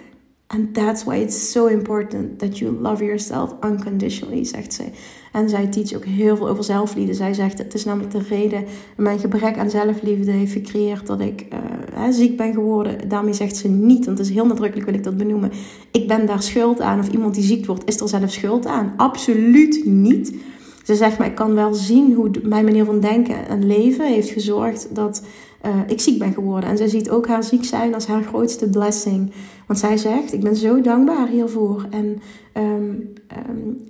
And 0.54 0.74
that's 0.74 1.04
why 1.04 1.16
it's 1.16 1.52
so 1.52 1.68
important 1.68 2.39
that 2.39 2.58
you 2.58 2.72
love 2.82 3.04
yourself 3.04 3.54
unconditionally, 3.62 4.44
zegt 4.44 4.74
ze. 4.74 4.84
En 5.32 5.50
zij 5.50 5.68
teach 5.68 5.94
ook 5.94 6.06
heel 6.06 6.38
veel 6.38 6.50
over 6.50 6.63
zelfliefde. 6.63 7.13
Zij 7.13 7.34
zegt, 7.34 7.58
het 7.58 7.74
is 7.74 7.86
namelijk 7.86 8.12
de 8.12 8.22
reden, 8.30 8.66
mijn 8.98 9.20
gebrek 9.20 9.58
aan 9.58 9.70
zelfliefde 9.70 10.32
heeft 10.32 10.52
gecreëerd 10.52 11.08
dat 11.08 11.20
ik 11.20 11.46
uh, 11.54 12.04
ziek 12.10 12.38
ben 12.38 12.54
geworden. 12.54 13.10
Daarmee 13.10 13.34
zegt 13.34 13.56
ze 13.56 13.68
niet, 13.68 14.06
want 14.06 14.18
het 14.18 14.28
is 14.28 14.34
heel 14.34 14.46
nadrukkelijk 14.46 14.89
wil 14.89 14.98
ik 14.98 15.04
dat 15.04 15.18
benoemen. 15.18 15.52
Ik 15.92 16.08
ben 16.08 16.26
daar 16.26 16.44
schuld 16.44 16.82
aan 16.82 17.00
of 17.00 17.10
iemand 17.10 17.36
die 17.36 17.44
ziek 17.44 17.66
wordt, 17.66 17.86
is 17.86 18.00
er 18.00 18.08
zelf 18.08 18.32
schuld 18.32 18.66
aan. 18.66 18.94
Absoluut 18.98 19.86
niet. 19.86 20.36
Ze 20.84 20.96
zegt, 20.96 21.18
maar 21.18 21.28
ik 21.28 21.36
kan 21.36 21.54
wel 21.54 21.74
zien 21.74 22.13
hoe 22.13 22.32
mijn 22.44 22.66
manier 22.66 22.86
van 22.86 23.00
denken 23.00 23.48
en 23.48 23.68
leven 23.68 24.08
heeft 24.08 24.30
gezorgd 24.30 24.96
dat 24.96 25.24
uh, 25.65 25.76
ik 25.88 26.02
ziek 26.02 26.19
ben 26.19 26.34
geworden. 26.34 26.69
En 26.69 26.78
zij 26.78 26.88
ziet 26.88 27.10
ook 27.10 27.28
haar 27.28 27.43
ziek 27.43 27.63
zijn 27.63 27.93
als 27.93 28.08
haar 28.08 28.23
grootste 28.23 28.69
blessing. 28.69 29.32
Want 29.67 29.80
zij 29.80 29.97
zegt, 29.97 30.34
ik 30.34 30.43
ben 30.43 30.56
zo 30.56 30.82
dankbaar 30.82 31.28
hiervoor. 31.28 31.86
En 31.89 32.21
um, 32.58 33.13
um, 33.49 33.82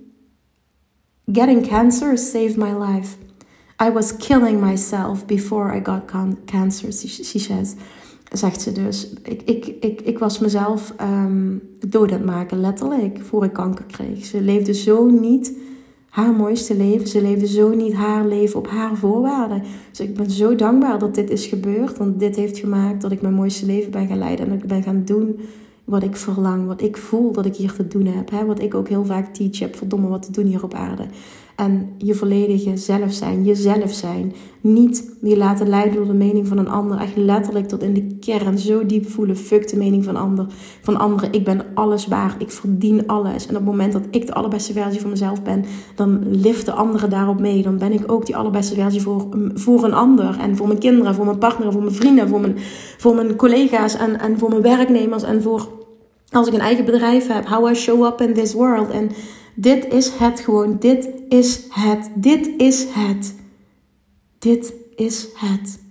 getting 1.32 1.68
cancer 1.68 2.18
saved 2.18 2.58
my 2.58 2.74
life. 2.80 3.16
I 3.84 3.92
was 3.92 4.18
killing 4.18 4.62
myself 4.62 5.26
before 5.26 5.76
I 5.76 5.82
got 5.84 6.02
cancer, 6.46 6.92
she 7.24 7.40
says. 7.40 7.74
Zegt 8.32 8.62
ze 8.62 8.72
dus. 8.72 9.14
Ik, 9.24 9.42
ik, 9.42 9.66
ik, 9.66 10.02
ik 10.02 10.20
was 10.20 10.40
mezelf 10.40 10.94
um, 11.02 11.62
dood 11.88 12.12
aan 12.12 12.18
het 12.18 12.26
maken, 12.26 12.62
letterlijk, 12.62 13.20
voor 13.22 13.44
ik 13.44 13.54
kanker 13.54 13.86
kreeg. 13.86 14.26
Ze 14.26 14.42
leefde 14.42 14.74
zo 14.74 15.06
niet 15.06 15.54
haar 16.14 16.34
mooiste 16.34 16.76
leven. 16.76 17.08
Ze 17.08 17.22
leefde 17.22 17.48
zo 17.48 17.70
niet 17.70 17.94
haar 17.94 18.26
leven 18.26 18.60
op 18.60 18.68
haar 18.68 18.96
voorwaarden. 18.96 19.64
Dus 19.90 20.00
ik 20.00 20.14
ben 20.16 20.32
zo 20.32 20.56
dankbaar 20.56 21.00
dat 21.00 21.16
dit 21.16 21.30
is 21.30 21.46
gebeurd. 21.46 21.98
Want 21.98 22.20
dit 22.20 22.36
heeft 22.36 22.58
gemaakt 22.58 23.02
dat 23.02 23.12
ik 23.12 23.22
mijn 23.22 23.34
mooiste 23.34 23.66
leven 23.66 23.92
ben 23.92 24.08
gaan 24.08 24.18
leiden. 24.18 24.46
En 24.46 24.52
dat 24.52 24.62
ik 24.62 24.68
ben 24.68 24.84
gaan 24.84 25.06
doen 25.06 25.40
wat 25.84 26.04
ik 26.04 26.16
verlang. 26.16 26.66
Wat 26.66 26.82
ik 26.82 26.98
voel 26.98 27.32
dat 27.32 27.46
ik 27.46 27.56
hier 27.56 27.74
te 27.74 27.88
doen 27.88 28.06
heb. 28.06 28.30
Hè? 28.30 28.46
Wat 28.46 28.62
ik 28.62 28.74
ook 28.74 28.88
heel 28.88 29.06
vaak 29.06 29.34
teach 29.34 29.60
heb. 29.60 29.76
Verdomme 29.76 30.08
wat 30.08 30.22
te 30.24 30.32
doen 30.32 30.46
hier 30.46 30.64
op 30.64 30.74
aarde. 30.74 31.04
En 31.56 31.94
je 31.98 32.14
volledige 32.14 32.78
zelf 32.78 33.14
zijn, 33.14 33.44
jezelf 33.44 33.92
zijn. 33.92 34.34
Niet 34.62 35.18
je 35.22 35.38
laten 35.38 35.70
leiden 35.70 35.96
door 35.96 36.06
de 36.06 36.14
mening 36.14 36.48
van 36.48 36.58
een 36.58 36.70
ander. 36.70 37.00
Echt 37.00 37.16
letterlijk 37.16 37.68
tot 37.68 37.84
in 37.84 37.94
de 37.94 38.18
kern 38.20 38.58
zo 38.58 38.86
diep 38.86 39.10
voelen. 39.10 39.38
Fuck 39.38 39.70
de 39.70 39.78
mening 39.78 40.04
van, 40.04 40.16
ander, 40.16 40.46
van 40.82 40.98
anderen. 40.98 41.34
Ik 41.34 41.44
ben 41.44 41.66
alles 41.74 42.08
waard. 42.08 42.42
Ik 42.42 42.52
verdien 42.52 43.08
alles. 43.08 43.44
En 43.48 43.50
op 43.50 43.62
het 43.62 43.70
moment 43.70 43.94
dat 43.94 44.02
ik 44.12 44.26
de 44.26 44.34
allerbeste 44.34 44.74
versie 44.74 45.02
van 45.02 45.10
mezelf 45.10 45.44
ben, 45.44 45.66
dan 45.96 46.24
liften 46.30 46.76
anderen 46.76 47.10
daarop 47.10 47.40
mee. 47.40 47.62
Dan 47.62 47.78
ben 47.78 47.92
ik 47.92 48.12
ook 48.12 48.26
die 48.26 48.38
allerbeste 48.38 48.76
versie 48.76 49.02
voor, 49.02 49.28
voor 49.54 49.84
een 49.84 49.94
ander. 49.94 50.38
En 50.40 50.56
voor 50.56 50.68
mijn 50.68 50.80
kinderen, 50.80 51.16
voor 51.16 51.26
mijn 51.26 51.38
partner, 51.38 51.72
voor 51.72 51.84
mijn 51.84 51.96
vrienden, 51.96 52.28
voor 52.28 52.42
mijn, 52.42 52.56
voor 52.98 53.16
mijn 53.16 53.36
collega's 53.36 53.96
en, 53.96 54.20
en 54.20 54.40
voor 54.40 54.50
mijn 54.50 54.62
werknemers. 54.62 55.24
En 55.24 55.42
voor 55.42 55.68
als 56.32 56.48
ik 56.48 56.54
een 56.54 56.60
eigen 56.60 56.86
bedrijf 56.86 57.28
heb. 57.28 57.48
How 57.48 57.70
I 57.70 57.76
show 57.76 58.06
up 58.06 58.22
in 58.22 58.34
this 58.34 58.54
world. 58.54 58.90
En 58.90 59.12
dit 59.56 59.94
is 59.94 60.10
het 60.10 60.40
gewoon. 60.40 60.78
Dit 60.80 61.10
is 61.30 61.66
het. 61.70 62.12
Dit 62.16 62.50
is 62.58 62.86
het. 62.90 63.36
Dit 64.40 64.74
is 64.96 65.28
het. 65.36 65.82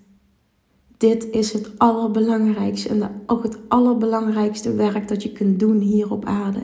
Dit 0.97 1.29
is 1.31 1.53
het 1.53 1.79
allerbelangrijkste 1.79 2.89
en 2.89 3.23
ook 3.27 3.43
het 3.43 3.59
allerbelangrijkste 3.69 4.75
werk 4.75 5.09
dat 5.09 5.23
je 5.23 5.33
kunt 5.33 5.61
doen 5.61 5.81
hier 5.81 6.11
op 6.11 6.25
aarde. 6.25 6.61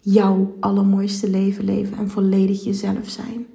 Jouw 0.00 0.56
allermooiste 0.60 1.30
leven 1.30 1.64
leven 1.64 1.96
en 1.96 2.10
volledig 2.10 2.64
jezelf 2.64 3.08
zijn 3.08 3.46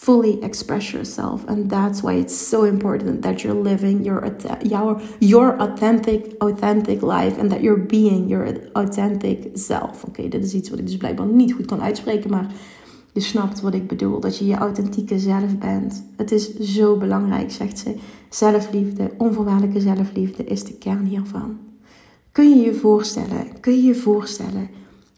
fully 0.00 0.38
express 0.40 0.90
yourself 0.92 1.44
and 1.46 1.68
that's 1.68 2.00
why 2.00 2.14
it's 2.14 2.48
so 2.48 2.64
important 2.64 3.22
that 3.22 3.42
you're 3.42 3.62
living 3.62 4.02
your 4.02 4.36
your 4.62 5.00
your 5.18 5.56
authentic 5.58 6.34
authentic 6.38 7.02
life 7.02 7.38
and 7.38 7.50
that 7.50 7.60
you're 7.60 7.86
being 7.86 8.28
your 8.28 8.46
authentic 8.72 9.50
self. 9.54 10.04
Oké, 10.04 10.28
dit 10.28 10.44
is 10.44 10.54
iets 10.54 10.70
wat 10.70 10.78
ik 10.78 10.86
dus 10.86 10.96
blijkbaar 10.96 11.26
niet 11.26 11.52
goed 11.52 11.66
kan 11.66 11.82
uitspreken, 11.82 12.30
maar 12.30 12.46
je 13.12 13.20
snapt 13.20 13.60
wat 13.60 13.74
ik 13.74 13.86
bedoel, 13.86 14.20
dat 14.20 14.38
je 14.38 14.46
je 14.46 14.54
authentieke 14.54 15.18
zelf 15.18 15.58
bent. 15.58 16.04
Het 16.16 16.32
is 16.32 16.58
zo 16.58 16.96
belangrijk, 16.96 17.50
zegt 17.50 17.78
ze. 17.78 17.94
Zelfliefde, 18.28 19.10
onvoorwaardelijke 19.18 19.80
zelfliefde 19.80 20.44
is 20.44 20.64
de 20.64 20.72
kern 20.72 21.04
hiervan. 21.04 21.58
Kun 22.32 22.48
je 22.48 22.64
je 22.64 22.74
voorstellen, 22.74 23.60
kun 23.60 23.72
je 23.72 23.82
je 23.82 23.94
voorstellen 23.94 24.68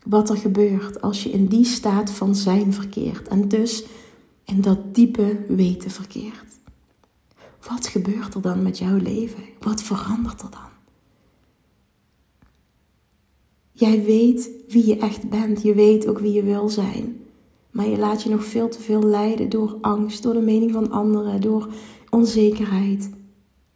wat 0.05 0.31
er 0.31 0.37
gebeurt 0.37 1.01
als 1.01 1.23
je 1.23 1.31
in 1.31 1.47
die 1.47 1.64
staat 1.64 2.11
van 2.11 2.35
zijn 2.35 2.73
verkeert 2.73 3.29
en 3.29 3.49
dus 3.49 3.85
in 4.44 4.61
dat 4.61 4.94
diepe 4.94 5.44
weten 5.48 5.90
verkeert. 5.90 6.52
Wat 7.68 7.87
gebeurt 7.87 8.35
er 8.35 8.42
dan 8.42 8.62
met 8.62 8.78
jouw 8.78 8.96
leven? 8.96 9.42
Wat 9.61 9.83
verandert 9.83 10.42
er 10.42 10.50
dan? 10.50 10.70
Jij 13.72 14.05
weet 14.05 14.50
wie 14.68 14.87
je 14.87 14.96
echt 14.96 15.28
bent. 15.28 15.62
Je 15.62 15.74
weet 15.74 16.07
ook 16.07 16.18
wie 16.18 16.33
je 16.33 16.42
wil 16.42 16.68
zijn. 16.68 17.20
Maar 17.70 17.88
je 17.88 17.98
laat 17.98 18.22
je 18.22 18.28
nog 18.28 18.44
veel 18.44 18.68
te 18.68 18.81
veel 18.81 19.02
leiden 19.02 19.48
door 19.48 19.78
angst, 19.81 20.22
door 20.22 20.33
de 20.33 20.40
mening 20.40 20.72
van 20.72 20.90
anderen, 20.90 21.40
door 21.40 21.68
onzekerheid. 22.11 23.11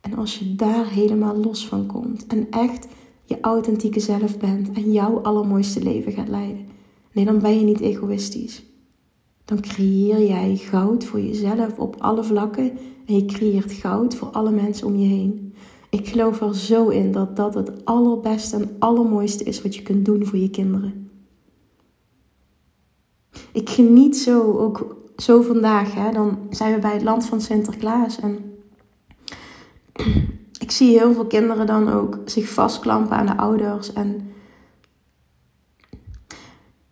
En 0.00 0.14
als 0.14 0.38
je 0.38 0.54
daar 0.54 0.90
helemaal 0.90 1.36
los 1.36 1.66
van 1.66 1.86
komt 1.86 2.26
en 2.26 2.50
echt 2.50 2.86
je 3.24 3.40
authentieke 3.40 4.00
zelf 4.00 4.38
bent 4.38 4.72
en 4.72 4.92
jouw 4.92 5.18
allermooiste 5.18 5.82
leven 5.82 6.12
gaat 6.12 6.28
leiden, 6.28 6.66
nee, 7.12 7.24
dan 7.24 7.38
ben 7.38 7.58
je 7.58 7.64
niet 7.64 7.80
egoïstisch 7.80 8.64
dan 9.46 9.60
creëer 9.60 10.26
jij 10.26 10.56
goud 10.56 11.04
voor 11.04 11.20
jezelf 11.20 11.78
op 11.78 11.96
alle 11.98 12.24
vlakken 12.24 12.78
en 13.06 13.14
je 13.14 13.24
creëert 13.24 13.72
goud 13.72 14.14
voor 14.14 14.28
alle 14.28 14.50
mensen 14.50 14.86
om 14.86 14.96
je 14.96 15.06
heen. 15.06 15.54
Ik 15.90 16.08
geloof 16.08 16.40
er 16.40 16.56
zo 16.56 16.88
in 16.88 17.12
dat 17.12 17.36
dat 17.36 17.54
het 17.54 17.84
allerbeste 17.84 18.56
en 18.56 18.76
allermooiste 18.78 19.44
is 19.44 19.62
wat 19.62 19.74
je 19.74 19.82
kunt 19.82 20.04
doen 20.04 20.26
voor 20.26 20.38
je 20.38 20.50
kinderen. 20.50 21.10
Ik 23.52 23.68
geniet 23.68 24.16
zo 24.16 24.58
ook 24.58 24.96
zo 25.16 25.42
vandaag. 25.42 25.94
Hè, 25.94 26.12
dan 26.12 26.38
zijn 26.50 26.74
we 26.74 26.80
bij 26.80 26.92
het 26.92 27.02
land 27.02 27.26
van 27.26 27.40
Sinterklaas 27.40 28.20
en 28.20 28.58
ik 30.64 30.70
zie 30.70 30.98
heel 30.98 31.12
veel 31.12 31.26
kinderen 31.26 31.66
dan 31.66 31.88
ook 31.88 32.18
zich 32.24 32.48
vastklampen 32.48 33.16
aan 33.16 33.26
de 33.26 33.36
ouders 33.36 33.92
en 33.92 34.32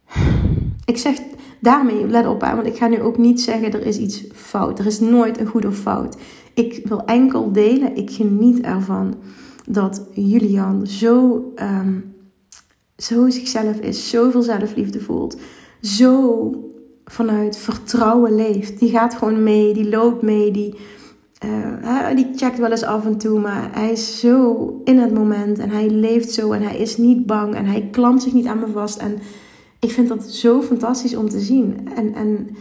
ik 0.85 0.99
zeg 0.99 1.19
daarmee, 1.65 2.07
let 2.07 2.27
op, 2.27 2.41
hè, 2.41 2.55
want 2.55 2.67
ik 2.67 2.77
ga 2.77 2.89
nu 2.89 3.01
ook 3.01 3.19
niet 3.19 3.41
zeggen 3.41 3.73
er 3.73 3.87
is 3.87 3.99
iets 3.99 4.25
fout. 4.33 4.79
Er 4.79 4.87
is 4.87 5.01
nooit 5.01 5.41
een 5.41 5.47
goed 5.47 5.65
of 5.65 5.77
fout. 5.77 6.17
Ik 6.55 6.81
wil 6.89 7.05
enkel 7.05 7.53
delen, 7.53 7.97
ik 7.97 8.11
geniet 8.11 8.61
ervan 8.61 9.15
dat 9.67 10.07
Julian 10.13 10.87
zo, 10.87 11.45
um, 11.57 12.15
zo 12.97 13.31
zichzelf 13.31 13.77
is, 13.77 14.11
zoveel 14.11 14.43
zelfliefde 14.43 15.01
voelt, 15.01 15.37
zo 15.81 16.51
vanuit 17.05 17.57
vertrouwen 17.57 18.35
leeft. 18.35 18.79
Die 18.79 18.91
gaat 18.91 19.15
gewoon 19.15 19.43
mee, 19.43 19.75
die 19.75 19.89
loopt 19.89 20.23
mee, 20.23 20.51
die, 20.51 20.75
uh, 21.45 22.17
die 22.17 22.31
checkt 22.37 22.59
wel 22.59 22.71
eens 22.71 22.83
af 22.83 23.05
en 23.07 23.19
toe, 23.19 23.41
maar 23.41 23.71
hij 23.73 23.91
is 23.91 24.21
zo 24.21 24.81
in 24.85 24.99
het 24.99 25.15
moment 25.15 25.59
en 25.59 25.71
hij 25.71 25.91
leeft 25.91 26.31
zo 26.31 26.53
en 26.53 26.63
hij 26.63 26.77
is 26.77 26.97
niet 26.97 27.27
bang 27.27 27.55
en 27.55 27.67
hij 27.67 27.89
klampt 27.91 28.23
zich 28.23 28.33
niet 28.33 28.47
aan 28.47 28.59
me 28.59 28.67
vast 28.73 28.99
en 28.99 29.19
ik 29.85 29.91
vind 29.91 30.09
dat 30.09 30.25
zo 30.25 30.63
fantastisch 30.63 31.17
om 31.17 31.29
te 31.29 31.41
zien. 31.41 31.89
En, 31.95 32.15
en 32.15 32.57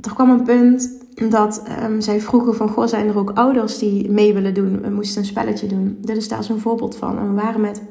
er 0.00 0.14
kwam 0.14 0.30
een 0.30 0.42
punt 0.42 1.00
dat 1.30 1.62
um, 1.82 2.00
zij 2.00 2.20
vroegen 2.20 2.54
van... 2.54 2.68
Goh, 2.68 2.86
zijn 2.86 3.08
er 3.08 3.18
ook 3.18 3.30
ouders 3.30 3.78
die 3.78 4.10
mee 4.10 4.34
willen 4.34 4.54
doen? 4.54 4.80
We 4.80 4.90
moesten 4.90 5.20
een 5.20 5.26
spelletje 5.26 5.66
doen. 5.66 5.98
Dit 6.00 6.16
is 6.16 6.28
daar 6.28 6.44
zo'n 6.44 6.58
voorbeeld 6.58 6.96
van. 6.96 7.18
En 7.18 7.34
we 7.34 7.40
waren 7.40 7.60
met 7.60 7.82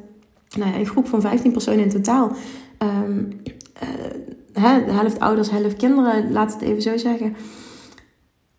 nou 0.58 0.72
ja, 0.72 0.78
een 0.78 0.86
groep 0.86 1.08
van 1.08 1.22
15 1.22 1.52
personen 1.52 1.84
in 1.84 1.90
totaal. 1.90 2.32
Um, 3.08 3.42
uh, 4.54 4.86
de 4.86 4.92
helft 4.92 5.20
ouders, 5.20 5.50
helft 5.50 5.78
kinderen, 5.78 6.32
laat 6.32 6.54
het 6.54 6.62
even 6.62 6.82
zo 6.82 6.98
zeggen. 6.98 7.36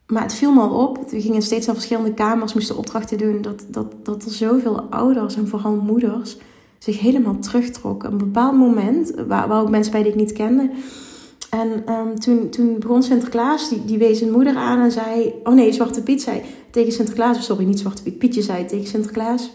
Maar 0.07 0.23
het 0.23 0.35
viel 0.35 0.53
me 0.53 0.61
al 0.61 0.89
op. 0.89 1.11
We 1.11 1.21
gingen 1.21 1.43
steeds 1.43 1.67
naar 1.67 1.75
verschillende 1.75 2.15
kamers, 2.15 2.55
moesten 2.55 2.77
opdrachten 2.77 3.19
doen. 3.19 3.43
Dat, 3.43 3.65
dat, 3.69 3.95
dat 4.03 4.25
er 4.25 4.31
zoveel 4.31 4.81
ouders 4.81 5.37
en 5.37 5.49
vooral 5.49 5.75
moeders 5.77 6.37
zich 6.83 7.01
helemaal 7.01 7.39
terugtrok. 7.39 8.03
Een 8.03 8.19
bepaald 8.19 8.57
moment, 8.57 9.13
waar, 9.27 9.49
waar 9.49 9.61
ook 9.61 9.71
mensen 9.71 9.93
bij 9.93 10.03
die 10.03 10.13
ik 10.13 10.19
niet 10.19 10.33
kende. 10.33 10.71
En 11.51 11.93
um, 11.93 12.19
toen, 12.21 12.49
toen 12.49 12.79
begon 12.79 13.03
Sinterklaas, 13.03 13.69
die, 13.69 13.85
die 13.85 13.99
wees 13.99 14.21
een 14.21 14.31
moeder 14.31 14.57
aan 14.57 14.81
en 14.81 14.91
zei... 14.91 15.35
Oh 15.45 15.55
nee, 15.55 15.73
Zwarte 15.73 16.03
Piet 16.03 16.23
zei 16.23 16.43
tegen 16.71 16.93
Sinterklaas... 16.93 17.45
Sorry, 17.45 17.65
niet 17.65 17.79
Zwarte 17.79 18.03
Piet. 18.03 18.19
Pietje 18.19 18.43
zei 18.43 18.65
tegen 18.65 18.87
Sinterklaas... 18.87 19.51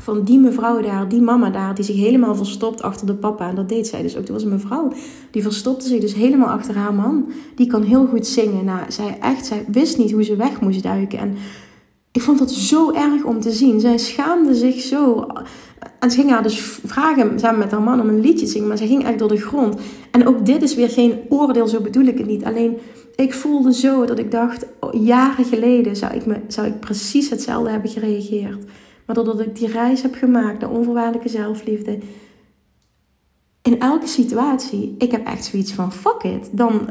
Van 0.00 0.24
die 0.24 0.38
mevrouw 0.38 0.80
daar, 0.80 1.08
die 1.08 1.20
mama 1.20 1.50
daar, 1.50 1.74
die 1.74 1.84
zich 1.84 1.96
helemaal 1.96 2.34
verstopt 2.34 2.82
achter 2.82 3.06
de 3.06 3.14
papa. 3.14 3.48
En 3.48 3.54
dat 3.54 3.68
deed 3.68 3.86
zij 3.86 4.02
dus 4.02 4.16
ook. 4.16 4.26
Er 4.26 4.32
was 4.32 4.42
een 4.42 4.48
mevrouw, 4.48 4.92
die 5.30 5.42
verstopte 5.42 5.88
zich 5.88 6.00
dus 6.00 6.14
helemaal 6.14 6.48
achter 6.48 6.76
haar 6.76 6.94
man. 6.94 7.30
Die 7.54 7.66
kan 7.66 7.82
heel 7.82 8.06
goed 8.06 8.26
zingen. 8.26 8.64
Nou, 8.64 8.80
zij 8.88 9.18
echt, 9.20 9.46
zij 9.46 9.64
wist 9.68 9.98
niet 9.98 10.12
hoe 10.12 10.24
ze 10.24 10.36
weg 10.36 10.60
moest 10.60 10.82
duiken. 10.82 11.18
En 11.18 11.36
ik 12.12 12.22
vond 12.22 12.38
dat 12.38 12.50
zo 12.50 12.92
erg 12.92 13.24
om 13.24 13.40
te 13.40 13.50
zien. 13.50 13.80
Zij 13.80 13.98
schaamde 13.98 14.54
zich 14.54 14.80
zo. 14.80 15.26
En 15.98 16.10
ze 16.10 16.16
ging 16.16 16.30
haar 16.30 16.42
dus 16.42 16.60
vragen 16.84 17.38
samen 17.38 17.58
met 17.58 17.70
haar 17.70 17.82
man 17.82 18.00
om 18.00 18.08
een 18.08 18.20
liedje 18.20 18.44
te 18.46 18.52
zingen, 18.52 18.68
maar 18.68 18.76
ze 18.76 18.86
ging 18.86 19.04
echt 19.04 19.18
door 19.18 19.28
de 19.28 19.40
grond. 19.40 19.80
En 20.10 20.26
ook 20.26 20.46
dit 20.46 20.62
is 20.62 20.74
weer 20.74 20.88
geen 20.88 21.20
oordeel, 21.28 21.68
zo 21.68 21.80
bedoel 21.80 22.04
ik 22.04 22.18
het 22.18 22.26
niet. 22.26 22.44
Alleen 22.44 22.78
ik 23.16 23.34
voelde 23.34 23.74
zo 23.74 24.04
dat 24.04 24.18
ik 24.18 24.30
dacht, 24.30 24.66
oh, 24.80 25.04
jaren 25.04 25.44
geleden 25.44 25.96
zou 25.96 26.14
ik, 26.14 26.26
me, 26.26 26.40
zou 26.46 26.66
ik 26.66 26.80
precies 26.80 27.30
hetzelfde 27.30 27.70
hebben 27.70 27.90
gereageerd. 27.90 28.64
Maar 29.06 29.16
doordat 29.16 29.40
ik 29.40 29.56
die 29.56 29.68
reis 29.68 30.02
heb 30.02 30.14
gemaakt 30.14 30.60
naar 30.60 30.70
onvoorwaardelijke 30.70 31.28
zelfliefde. 31.28 31.98
In 33.62 33.80
elke 33.80 34.06
situatie, 34.06 34.94
ik 34.98 35.10
heb 35.10 35.26
echt 35.26 35.44
zoiets 35.44 35.72
van 35.72 35.92
fuck 35.92 36.22
it. 36.22 36.48
Dan, 36.52 36.90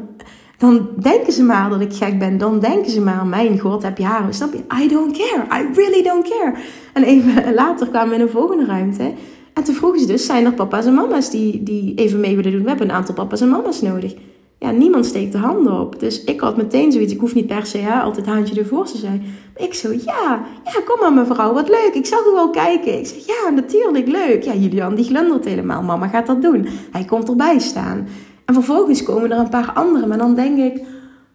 dan 0.58 0.90
denken 1.00 1.34
ze 1.34 1.44
maar 1.44 1.70
dat 1.70 1.82
ik 1.82 1.94
gek 1.94 2.20
ben. 2.20 2.38
Dan 2.38 2.60
denken 2.60 2.92
ze 2.92 3.02
maar, 3.02 3.26
mijn 3.26 3.60
god, 3.60 3.84
heb 3.84 3.98
je 3.98 4.04
haar. 4.04 4.34
Snap 4.34 4.54
je? 4.54 4.84
I 4.84 4.88
don't 4.88 5.18
care. 5.18 5.62
I 5.62 5.68
really 5.74 6.04
don't 6.04 6.30
care. 6.30 6.54
En 6.94 7.04
even 7.04 7.54
later 7.54 7.88
kwamen 7.88 8.10
we 8.10 8.16
in 8.16 8.22
een 8.22 8.30
volgende 8.30 8.66
ruimte. 8.66 9.14
En 9.54 9.64
toen 9.64 9.76
vroegen 9.76 10.00
ze 10.00 10.08
dus, 10.08 10.26
zijn 10.26 10.46
er 10.46 10.54
papa's 10.54 10.86
en 10.86 10.94
mama's 10.94 11.30
die, 11.30 11.64
die 11.64 11.96
even 11.96 12.20
mee 12.20 12.36
willen 12.36 12.52
doen? 12.52 12.64
We 12.64 12.70
hebben 12.70 12.90
een 12.90 12.96
aantal 12.96 13.16
papa's 13.16 13.42
en 13.42 13.50
mama's 13.50 13.82
nodig 13.82 14.16
ja, 14.60 14.72
niemand 14.72 15.06
steekt 15.06 15.32
de 15.32 15.38
handen 15.38 15.80
op. 15.80 16.00
Dus 16.00 16.24
ik 16.24 16.40
had 16.40 16.58
meteen 16.58 16.92
zoiets. 16.92 17.14
Ik 17.14 17.20
hoef 17.20 17.34
niet 17.34 17.48
per 17.48 17.66
se 17.66 17.78
hè, 17.78 18.00
altijd 18.02 18.26
handje 18.26 18.60
ervoor 18.60 18.86
te 18.86 18.98
zijn. 18.98 19.24
Ik 19.56 19.74
zo, 19.74 19.92
ja, 19.92 20.46
ja, 20.64 20.82
kom 20.86 21.00
maar 21.00 21.14
mevrouw, 21.14 21.54
wat 21.54 21.70
leuk. 21.70 21.92
Ik 21.94 22.06
zag 22.06 22.20
u 22.20 22.32
wel 22.34 22.50
kijken. 22.50 23.00
Ik 23.00 23.06
zeg, 23.06 23.26
ja, 23.26 23.50
natuurlijk, 23.50 24.08
leuk. 24.08 24.44
Ja, 24.44 24.54
Julian, 24.54 24.96
die 24.96 25.06
glundert 25.06 25.46
helemaal. 25.46 25.84
Mama 25.84 26.08
gaat 26.08 26.28
dat 26.28 26.42
doen. 26.42 26.68
Hij 26.92 27.06
komt 27.06 27.30
erbij 27.30 27.60
staan. 27.60 28.08
En 28.48 28.54
vervolgens 28.54 29.04
komen 29.04 29.32
er 29.32 29.40
een 29.40 29.50
paar 29.50 29.72
anderen. 29.72 30.08
Maar 30.08 30.18
dan 30.18 30.36
denk 30.36 30.58
ik, 30.58 30.84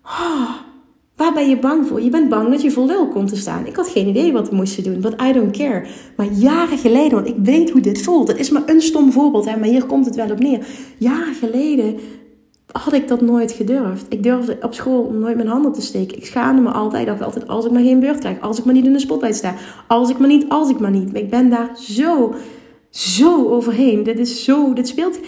oh, 0.05 0.51
waar 1.16 1.33
ben 1.33 1.48
je 1.48 1.59
bang 1.59 1.87
voor? 1.87 2.01
Je 2.01 2.11
bent 2.11 2.29
bang 2.29 2.51
dat 2.51 2.62
je 2.62 2.70
voor 2.70 2.87
lul 2.87 3.09
komt 3.09 3.29
te 3.29 3.37
staan. 3.37 3.66
Ik 3.66 3.77
had 3.77 3.88
geen 3.88 4.09
idee 4.09 4.33
wat 4.33 4.48
we 4.48 4.55
moesten 4.55 4.83
doen, 4.83 5.01
but 5.01 5.22
I 5.22 5.33
don't 5.33 5.57
care. 5.57 5.87
Maar 6.16 6.27
jaren 6.27 6.79
geleden, 6.79 7.12
want 7.12 7.27
ik 7.27 7.37
weet 7.42 7.70
hoe 7.70 7.81
dit 7.81 8.03
voelt. 8.03 8.29
Het 8.29 8.38
is 8.38 8.51
maar 8.51 8.62
een 8.66 8.81
stom 8.81 9.12
voorbeeld, 9.12 9.44
hè, 9.44 9.57
maar 9.57 9.68
hier 9.68 9.85
komt 9.85 10.07
het 10.07 10.14
wel 10.14 10.31
op 10.31 10.38
neer. 10.38 10.66
Jaren 10.98 11.35
geleden 11.35 11.98
had 12.72 12.92
ik 12.92 13.09
dat 13.09 13.20
nooit 13.20 13.53
gedurfd. 13.53 14.07
Ik 14.09 14.22
durfde 14.22 14.59
op 14.61 14.75
school 14.75 15.11
nooit 15.11 15.37
mijn 15.37 15.48
handen 15.48 15.72
te 15.72 15.83
steken. 15.83 16.16
Ik 16.16 16.27
schaamde 16.27 16.62
me 16.62 16.70
altijd. 16.70 17.03
Ik 17.03 17.09
dacht 17.09 17.22
altijd, 17.22 17.48
als 17.48 17.64
ik 17.64 17.70
maar 17.70 17.83
geen 17.83 18.01
beurt 18.01 18.18
krijg. 18.18 18.40
Als 18.40 18.59
ik 18.59 18.64
maar 18.64 18.75
niet 18.75 18.87
in 18.87 18.92
de 18.92 18.98
spotlight 18.98 19.37
sta. 19.37 19.55
Als 19.87 20.11
ik 20.11 20.18
maar 20.18 20.29
niet, 20.29 20.44
als 20.48 20.70
ik 20.70 20.79
maar 20.79 20.90
niet. 20.90 21.12
Maar 21.12 21.20
ik 21.20 21.31
ben 21.31 21.51
daar 21.51 21.70
zo, 21.75 22.35
zo 22.90 23.48
overheen. 23.48 24.03
Dit 24.03 24.18
is 24.18 24.44
zo, 24.44 24.72
dit 24.72 24.88
speelt... 24.88 25.18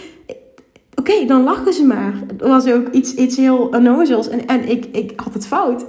Oké, 1.09 1.25
dan 1.25 1.43
lachen 1.43 1.73
ze 1.73 1.85
maar. 1.85 2.13
Het 2.27 2.41
was 2.41 2.67
ook 2.67 2.89
iets, 2.89 3.13
iets 3.13 3.37
heel 3.37 3.57
onnozels. 3.57 4.29
En, 4.29 4.47
en 4.47 4.69
ik, 4.69 4.85
ik 4.91 5.13
had 5.15 5.33
het 5.33 5.47
fout. 5.47 5.85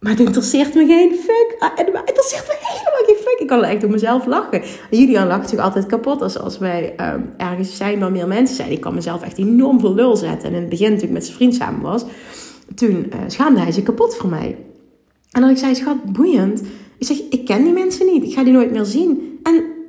Maar 0.00 0.12
het 0.12 0.20
interesseert 0.20 0.74
me 0.74 0.86
geen 0.86 1.14
fuck. 1.14 1.56
Ah, 1.58 1.70
het 1.74 1.86
interesseert 1.86 2.46
me 2.46 2.56
helemaal 2.60 3.04
geen 3.06 3.16
fuck. 3.16 3.36
Ik 3.38 3.46
kan 3.46 3.64
echt 3.64 3.84
op 3.84 3.90
mezelf 3.90 4.26
lachen. 4.26 4.62
Julian 4.90 5.26
lacht 5.26 5.40
natuurlijk 5.40 5.68
altijd 5.68 5.86
kapot 5.86 6.22
als, 6.22 6.38
als 6.38 6.58
wij 6.58 6.94
um, 7.00 7.30
ergens 7.36 7.76
zijn 7.76 7.98
waar 7.98 8.12
meer 8.12 8.26
mensen 8.26 8.56
zijn. 8.56 8.70
Ik 8.70 8.80
kan 8.80 8.94
mezelf 8.94 9.22
echt 9.22 9.38
enorm 9.38 9.80
veel 9.80 9.94
lul 9.94 10.16
zetten. 10.16 10.48
En 10.48 10.54
in 10.54 10.60
het 10.60 10.68
begin, 10.68 11.02
ik 11.02 11.10
met 11.10 11.24
zijn 11.24 11.36
vriend 11.36 11.54
samen 11.54 11.80
was, 11.80 12.04
toen 12.74 12.90
uh, 12.90 13.14
schaamde 13.26 13.60
hij 13.60 13.72
zich 13.72 13.84
kapot 13.84 14.16
voor 14.16 14.30
mij. 14.30 14.56
En 15.30 15.40
dan 15.40 15.50
ik 15.50 15.56
zei, 15.56 15.74
schat, 15.74 16.04
boeiend. 16.04 16.62
Ik 16.98 17.06
zeg, 17.06 17.16
ik 17.30 17.44
ken 17.44 17.64
die 17.64 17.72
mensen 17.72 18.06
niet. 18.06 18.24
Ik 18.24 18.32
ga 18.32 18.44
die 18.44 18.52
nooit 18.52 18.70
meer 18.70 18.84
zien. 18.84 19.33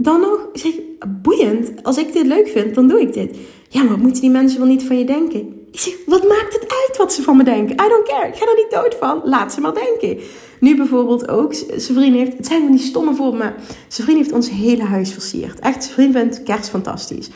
Dan 0.06 0.20
nog, 0.22 0.50
zeg, 0.54 0.74
boeiend. 1.22 1.84
Als 1.84 1.98
ik 1.98 2.14
dit 2.14 2.26
leuk 2.26 2.48
vind, 2.48 2.76
dan 2.76 2.88
doe 2.88 3.02
ik 3.02 3.14
dit. 3.14 3.38
Ja, 3.70 3.84
maar 3.84 3.98
moeten 3.98 4.22
die 4.22 4.30
mensen 4.30 4.60
wel 4.60 4.68
niet 4.68 4.84
van 4.84 4.98
je 4.98 5.06
denken? 5.06 5.40
Ik 5.72 5.80
zeg, 5.80 5.94
wat 6.06 6.28
maakt 6.28 6.54
het 6.54 6.62
uit 6.62 6.98
wat 6.98 7.14
ze 7.14 7.22
van 7.22 7.38
me 7.38 7.44
denken? 7.44 7.76
I 7.86 7.90
don't 7.90 8.08
care. 8.08 8.28
Ik 8.28 8.36
ga 8.36 8.46
er 8.46 8.56
niet 8.56 8.72
dood 8.72 8.96
van. 9.00 9.22
Laat 9.24 9.54
ze 9.54 9.62
maar 9.62 9.74
denken. 9.74 10.20
Nu 10.60 10.76
bijvoorbeeld 10.76 11.28
ook, 11.28 11.54
zijn 11.54 11.98
vriend 11.98 12.16
heeft, 12.16 12.38
het 12.38 12.48
zijn 12.48 12.62
van 12.62 12.72
die 12.72 12.86
stomme 12.86 13.14
voor 13.14 13.36
me. 13.36 13.52
Zijn 13.88 14.08
vriend 14.08 14.18
heeft 14.18 14.32
ons 14.32 14.50
hele 14.50 14.84
huis 14.84 15.12
versierd. 15.14 15.60
Echt, 15.60 15.84
zijn 15.84 15.96
vriend 15.96 16.16
vindt 16.16 16.44
kerst 16.44 16.70
fantastisch. 16.70 17.30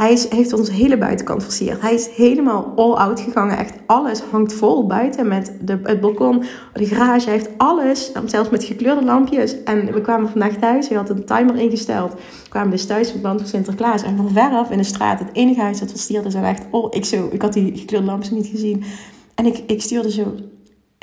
Hij 0.00 0.18
heeft 0.30 0.52
onze 0.52 0.72
hele 0.72 0.98
buitenkant 0.98 1.42
versierd. 1.42 1.80
Hij 1.80 1.94
is 1.94 2.08
helemaal 2.08 2.72
all 2.76 2.92
out 2.92 3.20
gegaan. 3.20 3.50
Echt 3.50 3.74
alles 3.86 4.20
hangt 4.20 4.52
vol 4.52 4.86
buiten 4.86 5.28
met 5.28 5.56
de, 5.60 5.80
het 5.82 6.00
balkon, 6.00 6.42
de 6.72 6.86
garage. 6.86 7.24
Hij 7.24 7.34
heeft 7.34 7.50
alles, 7.56 8.12
zelfs 8.26 8.50
met 8.50 8.64
gekleurde 8.64 9.04
lampjes. 9.04 9.62
En 9.62 9.92
we 9.92 10.00
kwamen 10.00 10.30
vandaag 10.30 10.56
thuis. 10.56 10.88
Hij 10.88 10.96
had 10.96 11.10
een 11.10 11.24
timer 11.24 11.56
ingesteld. 11.56 12.12
We 12.12 12.48
kwamen 12.48 12.70
dus 12.70 12.86
thuis 12.86 13.10
verband 13.10 13.40
voor 13.40 13.48
Sinterklaas. 13.48 14.02
En 14.02 14.16
van 14.16 14.30
veraf 14.30 14.70
in 14.70 14.78
de 14.78 14.84
straat, 14.84 15.18
het 15.18 15.30
enige 15.32 15.60
huis 15.60 15.78
dat 15.78 15.90
versierd 15.90 16.24
is. 16.24 16.34
En 16.34 16.44
echt, 16.44 16.62
oh, 16.70 16.86
ik, 16.90 17.04
zo, 17.04 17.28
ik 17.32 17.42
had 17.42 17.52
die 17.52 17.76
gekleurde 17.76 18.06
lampjes 18.06 18.30
niet 18.30 18.46
gezien. 18.46 18.84
En 19.34 19.46
ik, 19.46 19.62
ik 19.66 19.82
stuurde 19.82 20.10
zo 20.10 20.34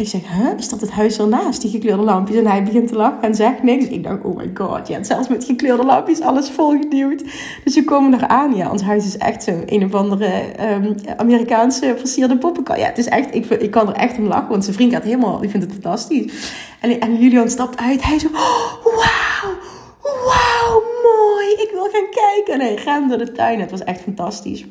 ik 0.01 0.07
zeg, 0.07 0.21
huh? 0.21 0.57
Is 0.57 0.69
dat 0.69 0.81
het 0.81 0.91
huis 0.91 1.19
ernaast, 1.19 1.61
die 1.61 1.71
gekleurde 1.71 2.03
lampjes? 2.03 2.37
En 2.37 2.47
hij 2.47 2.63
begint 2.63 2.87
te 2.87 2.95
lachen 2.95 3.21
en 3.21 3.35
zegt 3.35 3.63
niks. 3.63 3.85
Ik 3.85 4.03
dacht, 4.03 4.23
oh 4.23 4.37
my 4.37 4.51
god, 4.53 4.87
ja, 4.87 5.03
zelfs 5.03 5.27
met 5.27 5.45
gekleurde 5.45 5.83
lampjes 5.85 6.21
alles 6.21 6.49
volgeduwd. 6.49 7.23
Dus 7.63 7.75
we 7.75 7.83
komen 7.83 8.21
er 8.21 8.27
aan. 8.27 8.55
Ja, 8.55 8.71
ons 8.71 8.81
huis 8.81 9.05
is 9.05 9.17
echt 9.17 9.43
zo 9.43 9.51
een 9.65 9.85
of 9.85 9.93
andere 9.93 10.43
um, 10.73 10.95
Amerikaanse 11.17 11.95
versierde 11.97 12.37
poppenkast. 12.37 12.79
Ja, 12.79 12.85
het 12.85 12.97
is 12.97 13.07
echt, 13.07 13.35
ik, 13.35 13.45
ik 13.45 13.71
kan 13.71 13.87
er 13.87 13.93
echt 13.93 14.17
om 14.17 14.25
lachen, 14.25 14.49
want 14.49 14.63
zijn 14.63 14.75
vriend 14.75 14.93
gaat 14.93 15.03
helemaal, 15.03 15.39
die 15.39 15.49
vindt 15.49 15.65
het 15.65 15.73
fantastisch. 15.73 16.53
En, 16.81 16.99
en 16.99 17.17
Julian 17.17 17.49
stapt 17.49 17.79
uit, 17.79 18.03
hij 18.03 18.19
zo, 18.19 18.27
oh, 18.27 18.83
wauw, 18.83 19.53
wauw, 20.01 20.83
mooi, 21.03 21.47
ik 21.47 21.69
wil 21.73 21.87
gaan 21.91 22.09
kijken. 22.11 22.53
En 22.53 22.83
hij 22.83 23.07
door 23.07 23.17
de 23.17 23.31
tuin, 23.31 23.59
het 23.59 23.71
was 23.71 23.83
echt 23.83 24.01
fantastisch. 24.01 24.65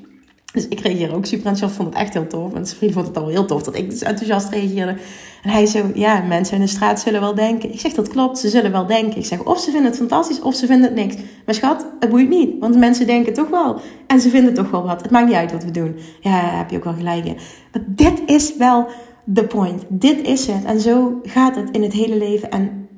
Dus 0.56 0.68
ik 0.68 0.80
reageer 0.80 1.14
ook 1.14 1.26
super 1.26 1.46
enthousiast. 1.46 1.74
vond 1.74 1.88
het 1.88 1.98
echt 1.98 2.12
heel 2.12 2.26
tof. 2.26 2.54
En 2.54 2.66
zijn 2.66 2.78
vriend 2.78 2.92
vond 2.92 3.06
het 3.06 3.16
al 3.16 3.28
heel 3.28 3.44
tof 3.44 3.62
dat 3.62 3.76
ik 3.76 3.90
dus 3.90 4.02
enthousiast 4.02 4.48
reageerde. 4.48 4.96
En 5.42 5.50
hij 5.50 5.66
zo, 5.66 5.90
ja, 5.94 6.20
mensen 6.20 6.54
in 6.54 6.60
de 6.60 6.66
straat 6.66 7.00
zullen 7.00 7.20
wel 7.20 7.34
denken. 7.34 7.72
Ik 7.72 7.80
zeg, 7.80 7.92
dat 7.92 8.08
klopt, 8.08 8.38
ze 8.38 8.48
zullen 8.48 8.72
wel 8.72 8.86
denken. 8.86 9.18
Ik 9.18 9.24
zeg, 9.24 9.44
of 9.44 9.60
ze 9.60 9.70
vinden 9.70 9.90
het 9.90 9.98
fantastisch, 9.98 10.40
of 10.40 10.54
ze 10.54 10.66
vinden 10.66 10.86
het 10.86 10.94
niks. 10.94 11.16
Maar 11.44 11.54
schat, 11.54 11.86
het 12.00 12.10
boeit 12.10 12.28
niet. 12.28 12.50
Want 12.60 12.76
mensen 12.76 13.06
denken 13.06 13.32
toch 13.32 13.48
wel. 13.48 13.80
En 14.06 14.20
ze 14.20 14.28
vinden 14.28 14.54
toch 14.54 14.70
wel 14.70 14.82
wat. 14.82 15.02
Het 15.02 15.10
maakt 15.10 15.26
niet 15.26 15.34
uit 15.34 15.52
wat 15.52 15.64
we 15.64 15.70
doen. 15.70 15.96
Ja, 16.20 16.40
heb 16.40 16.70
je 16.70 16.76
ook 16.76 16.84
wel 16.84 16.94
gelijk 16.94 17.24
in. 17.24 17.36
Maar 17.72 17.82
dit 17.86 18.22
is 18.26 18.56
wel 18.56 18.86
de 19.24 19.44
point. 19.44 19.84
Dit 19.88 20.26
is 20.26 20.46
het. 20.46 20.64
En 20.64 20.80
zo 20.80 21.20
gaat 21.22 21.56
het 21.56 21.70
in 21.70 21.82
het 21.82 21.92
hele 21.92 22.18
leven. 22.18 22.50
En 22.50 22.88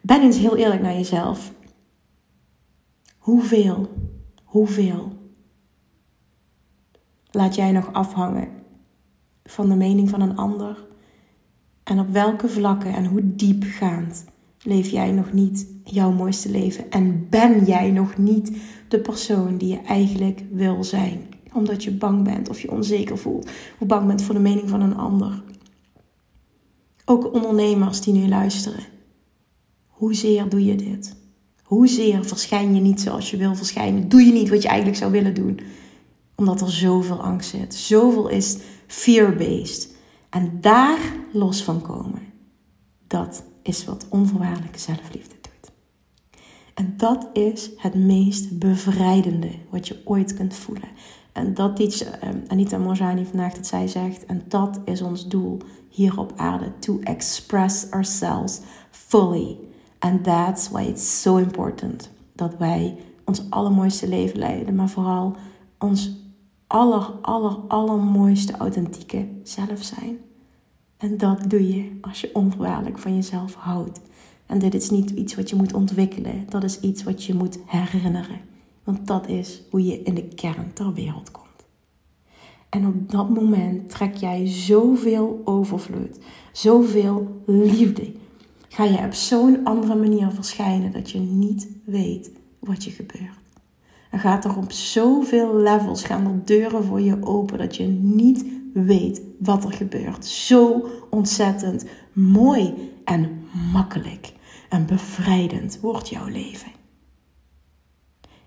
ben 0.00 0.22
eens 0.22 0.38
heel 0.38 0.56
eerlijk 0.56 0.82
naar 0.82 0.94
jezelf. 0.94 1.52
Hoeveel, 3.18 3.88
hoeveel 4.44 5.11
laat 7.32 7.54
jij 7.54 7.72
nog 7.72 7.92
afhangen 7.92 8.48
van 9.44 9.68
de 9.68 9.76
mening 9.76 10.10
van 10.10 10.20
een 10.20 10.36
ander? 10.36 10.86
En 11.82 11.98
op 11.98 12.08
welke 12.10 12.48
vlakken 12.48 12.94
en 12.94 13.06
hoe 13.06 13.34
diepgaand 13.36 14.24
leef 14.62 14.88
jij 14.88 15.12
nog 15.12 15.32
niet 15.32 15.66
jouw 15.84 16.10
mooiste 16.10 16.50
leven? 16.50 16.90
En 16.90 17.26
ben 17.30 17.64
jij 17.64 17.90
nog 17.90 18.16
niet 18.16 18.56
de 18.88 19.00
persoon 19.00 19.56
die 19.56 19.68
je 19.68 19.80
eigenlijk 19.80 20.42
wil 20.50 20.84
zijn? 20.84 21.20
Omdat 21.52 21.84
je 21.84 21.90
bang 21.90 22.24
bent 22.24 22.48
of 22.48 22.60
je 22.60 22.70
onzeker 22.70 23.18
voelt, 23.18 23.50
of 23.78 23.86
bang 23.86 24.06
bent 24.06 24.22
voor 24.22 24.34
de 24.34 24.40
mening 24.40 24.68
van 24.68 24.80
een 24.80 24.96
ander. 24.96 25.42
Ook 27.04 27.34
ondernemers 27.34 28.00
die 28.00 28.14
nu 28.14 28.28
luisteren. 28.28 28.84
Hoezeer 29.86 30.48
doe 30.48 30.64
je 30.64 30.74
dit? 30.74 31.16
Hoezeer 31.62 32.24
verschijn 32.24 32.74
je 32.74 32.80
niet 32.80 33.00
zoals 33.00 33.30
je 33.30 33.36
wil 33.36 33.54
verschijnen? 33.54 34.08
Doe 34.08 34.22
je 34.22 34.32
niet 34.32 34.48
wat 34.48 34.62
je 34.62 34.68
eigenlijk 34.68 34.98
zou 34.98 35.12
willen 35.12 35.34
doen? 35.34 35.60
Omdat 36.42 36.60
er 36.60 36.72
zoveel 36.72 37.22
angst 37.22 37.50
zit. 37.50 37.74
Zoveel 37.74 38.28
is 38.28 38.56
fear-based. 38.86 39.94
En 40.30 40.58
daar 40.60 40.98
los 41.32 41.62
van 41.62 41.82
komen. 41.82 42.22
Dat 43.06 43.42
is 43.62 43.84
wat 43.84 44.06
onvoorwaardelijke 44.08 44.78
zelfliefde 44.78 45.34
doet. 45.40 45.72
En 46.74 46.94
dat 46.96 47.28
is 47.32 47.70
het 47.76 47.94
meest 47.94 48.58
bevrijdende 48.58 49.50
wat 49.70 49.88
je 49.88 50.00
ooit 50.04 50.34
kunt 50.34 50.54
voelen. 50.54 50.88
En 51.32 51.54
dat 51.54 51.78
iets 51.78 52.04
ehm, 52.04 52.38
Anita 52.46 52.78
Morjani 52.78 53.24
vandaag 53.24 53.52
dat 53.54 53.66
zij 53.66 53.88
zegt. 53.88 54.26
En 54.26 54.42
dat 54.48 54.80
is 54.84 55.02
ons 55.02 55.28
doel 55.28 55.58
hier 55.88 56.18
op 56.18 56.32
aarde. 56.36 56.72
To 56.78 56.98
express 57.00 57.90
ourselves 57.90 58.60
fully. 58.90 59.58
And 59.98 60.24
that's 60.24 60.68
why 60.68 60.82
it's 60.82 61.20
so 61.22 61.36
important. 61.36 62.10
Dat 62.32 62.56
wij 62.58 62.96
ons 63.24 63.42
allermooiste 63.50 64.08
leven 64.08 64.38
leiden. 64.38 64.74
Maar 64.74 64.88
vooral 64.88 65.36
ons 65.78 66.20
aller, 66.72 67.10
aller, 67.20 67.56
allermooiste 67.68 68.56
authentieke 68.56 69.28
zelf 69.42 69.82
zijn. 69.82 70.18
En 70.96 71.18
dat 71.18 71.50
doe 71.50 71.74
je 71.74 71.98
als 72.00 72.20
je 72.20 72.34
onvoorwaardelijk 72.34 72.98
van 72.98 73.14
jezelf 73.14 73.54
houdt. 73.54 74.00
En 74.46 74.58
dit 74.58 74.74
is 74.74 74.90
niet 74.90 75.10
iets 75.10 75.34
wat 75.34 75.50
je 75.50 75.56
moet 75.56 75.74
ontwikkelen, 75.74 76.46
dat 76.48 76.64
is 76.64 76.80
iets 76.80 77.02
wat 77.02 77.24
je 77.24 77.34
moet 77.34 77.58
herinneren. 77.66 78.40
Want 78.84 79.06
dat 79.06 79.28
is 79.28 79.62
hoe 79.70 79.86
je 79.86 80.02
in 80.02 80.14
de 80.14 80.28
kern 80.28 80.72
ter 80.72 80.92
wereld 80.92 81.30
komt. 81.30 81.46
En 82.68 82.86
op 82.86 83.10
dat 83.10 83.30
moment 83.30 83.90
trek 83.90 84.14
jij 84.14 84.46
zoveel 84.46 85.40
overvloed, 85.44 86.18
zoveel 86.52 87.42
liefde. 87.46 88.12
Ga 88.68 88.84
je 88.84 88.98
op 88.98 89.12
zo'n 89.12 89.64
andere 89.64 89.94
manier 89.94 90.30
verschijnen 90.30 90.92
dat 90.92 91.10
je 91.10 91.18
niet 91.18 91.68
weet 91.84 92.30
wat 92.58 92.84
je 92.84 92.90
gebeurt. 92.90 93.41
Dan 94.12 94.20
gaat 94.20 94.44
er 94.44 94.56
op 94.56 94.72
zoveel 94.72 95.56
levels, 95.56 96.04
gaan 96.04 96.26
er 96.26 96.44
deuren 96.44 96.84
voor 96.84 97.00
je 97.00 97.26
open 97.26 97.58
dat 97.58 97.76
je 97.76 97.84
niet 97.86 98.44
weet 98.72 99.22
wat 99.38 99.64
er 99.64 99.72
gebeurt. 99.72 100.26
Zo 100.26 100.88
ontzettend 101.10 101.84
mooi 102.12 102.92
en 103.04 103.44
makkelijk 103.72 104.32
en 104.68 104.86
bevrijdend 104.86 105.80
wordt 105.80 106.08
jouw 106.08 106.26
leven. 106.26 106.72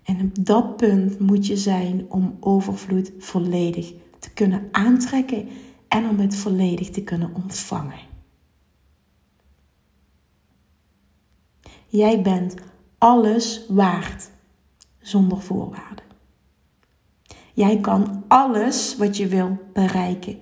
En 0.02 0.20
op 0.20 0.46
dat 0.46 0.76
punt 0.76 1.18
moet 1.18 1.46
je 1.46 1.56
zijn 1.56 2.06
om 2.08 2.36
overvloed 2.40 3.12
volledig 3.18 3.92
te 4.18 4.30
kunnen 4.30 4.68
aantrekken 4.70 5.48
en 5.88 6.08
om 6.08 6.18
het 6.18 6.36
volledig 6.36 6.90
te 6.90 7.02
kunnen 7.02 7.34
ontvangen. 7.34 8.00
Jij 11.86 12.22
bent 12.22 12.54
alles 12.98 13.66
waard 13.68 14.34
zonder 15.06 15.40
voorwaarden. 15.40 16.04
Jij 17.54 17.80
kan 17.80 18.24
alles 18.28 18.96
wat 18.96 19.16
je 19.16 19.26
wil 19.26 19.58
bereiken 19.72 20.38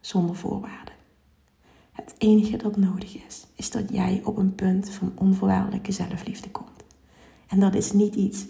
zonder 0.00 0.36
voorwaarden. 0.36 0.94
Het 1.92 2.14
enige 2.18 2.56
dat 2.56 2.76
nodig 2.76 3.26
is, 3.26 3.46
is 3.54 3.70
dat 3.70 3.84
jij 3.90 4.20
op 4.24 4.36
een 4.36 4.54
punt 4.54 4.90
van 4.90 5.12
onvoorwaardelijke 5.14 5.92
zelfliefde 5.92 6.50
komt. 6.50 6.84
En 7.48 7.60
dat 7.60 7.74
is 7.74 7.92
niet 7.92 8.14
iets 8.14 8.44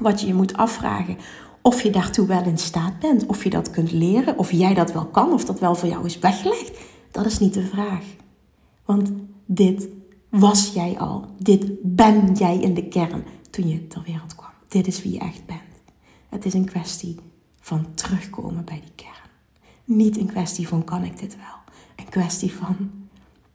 wat 0.00 0.20
je 0.20 0.26
je 0.26 0.34
moet 0.34 0.56
afvragen 0.56 1.16
of 1.62 1.82
je 1.82 1.90
daartoe 1.90 2.26
wel 2.26 2.44
in 2.44 2.58
staat 2.58 2.98
bent, 2.98 3.26
of 3.26 3.44
je 3.44 3.50
dat 3.50 3.70
kunt 3.70 3.92
leren, 3.92 4.38
of 4.38 4.52
jij 4.52 4.74
dat 4.74 4.92
wel 4.92 5.06
kan, 5.06 5.32
of 5.32 5.44
dat 5.44 5.60
wel 5.60 5.74
voor 5.74 5.88
jou 5.88 6.04
is 6.04 6.18
weggelegd. 6.18 6.78
Dat 7.10 7.26
is 7.26 7.38
niet 7.38 7.54
de 7.54 7.66
vraag. 7.66 8.04
Want 8.84 9.12
dit 9.46 9.88
was 10.28 10.72
jij 10.72 10.98
al. 10.98 11.24
Dit 11.38 11.70
ben 11.82 12.34
jij 12.34 12.58
in 12.58 12.74
de 12.74 12.88
kern 12.88 13.24
toen 13.50 13.68
je 13.68 13.86
ter 13.86 14.02
wereld 14.02 14.34
kwam. 14.34 14.51
Dit 14.72 14.86
is 14.86 15.02
wie 15.02 15.12
je 15.12 15.18
echt 15.18 15.46
bent. 15.46 15.82
Het 16.28 16.44
is 16.44 16.54
een 16.54 16.64
kwestie 16.64 17.16
van 17.60 17.94
terugkomen 17.94 18.64
bij 18.64 18.80
die 18.80 18.92
kern. 18.94 19.30
Niet 19.84 20.16
een 20.16 20.26
kwestie 20.26 20.68
van 20.68 20.84
kan 20.84 21.04
ik 21.04 21.18
dit 21.18 21.36
wel. 21.36 21.74
Een 21.96 22.10
kwestie 22.10 22.52
van 22.52 22.90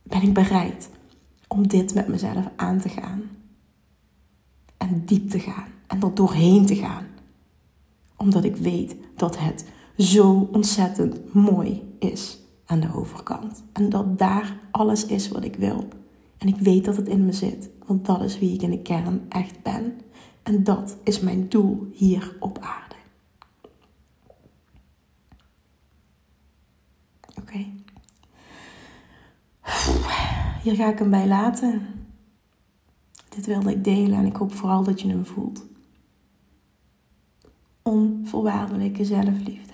ben 0.03 0.21
ik 0.21 0.33
bereid 0.33 0.89
om 1.47 1.67
dit 1.67 1.93
met 1.93 2.07
mezelf 2.07 2.45
aan 2.55 2.79
te 2.79 2.89
gaan. 2.89 3.21
En 4.77 5.05
diep 5.05 5.29
te 5.29 5.39
gaan. 5.39 5.67
En 5.87 6.01
er 6.01 6.13
doorheen 6.13 6.65
te 6.65 6.75
gaan. 6.75 7.05
Omdat 8.17 8.43
ik 8.43 8.55
weet 8.55 8.95
dat 9.15 9.37
het 9.39 9.65
zo 9.97 10.49
ontzettend 10.51 11.33
mooi 11.33 11.95
is 11.99 12.39
aan 12.65 12.79
de 12.79 12.93
overkant. 12.93 13.63
En 13.73 13.89
dat 13.89 14.17
daar 14.17 14.59
alles 14.71 15.05
is 15.05 15.29
wat 15.29 15.43
ik 15.43 15.55
wil. 15.55 15.87
En 16.37 16.47
ik 16.47 16.57
weet 16.57 16.85
dat 16.85 16.95
het 16.95 17.07
in 17.07 17.25
me 17.25 17.33
zit. 17.33 17.69
Want 17.87 18.05
dat 18.05 18.21
is 18.21 18.39
wie 18.39 18.53
ik 18.53 18.61
in 18.61 18.69
de 18.69 18.81
kern 18.81 19.25
echt 19.29 19.61
ben. 19.61 19.99
En 20.43 20.63
dat 20.63 20.97
is 21.03 21.19
mijn 21.19 21.49
doel 21.49 21.87
hier 21.93 22.37
op 22.39 22.57
aarde. 22.59 22.95
Oké. 27.39 27.65
Hier 30.63 30.75
ga 30.75 30.91
ik 30.91 30.99
hem 30.99 31.09
bij 31.09 31.27
laten. 31.27 31.81
Dit 33.29 33.45
wilde 33.45 33.71
ik 33.71 33.83
delen 33.83 34.17
en 34.17 34.25
ik 34.25 34.35
hoop 34.35 34.53
vooral 34.53 34.83
dat 34.83 35.01
je 35.01 35.07
hem 35.07 35.25
voelt. 35.25 35.65
Onvoorwaardelijke 37.81 39.05
zelfliefde 39.05 39.73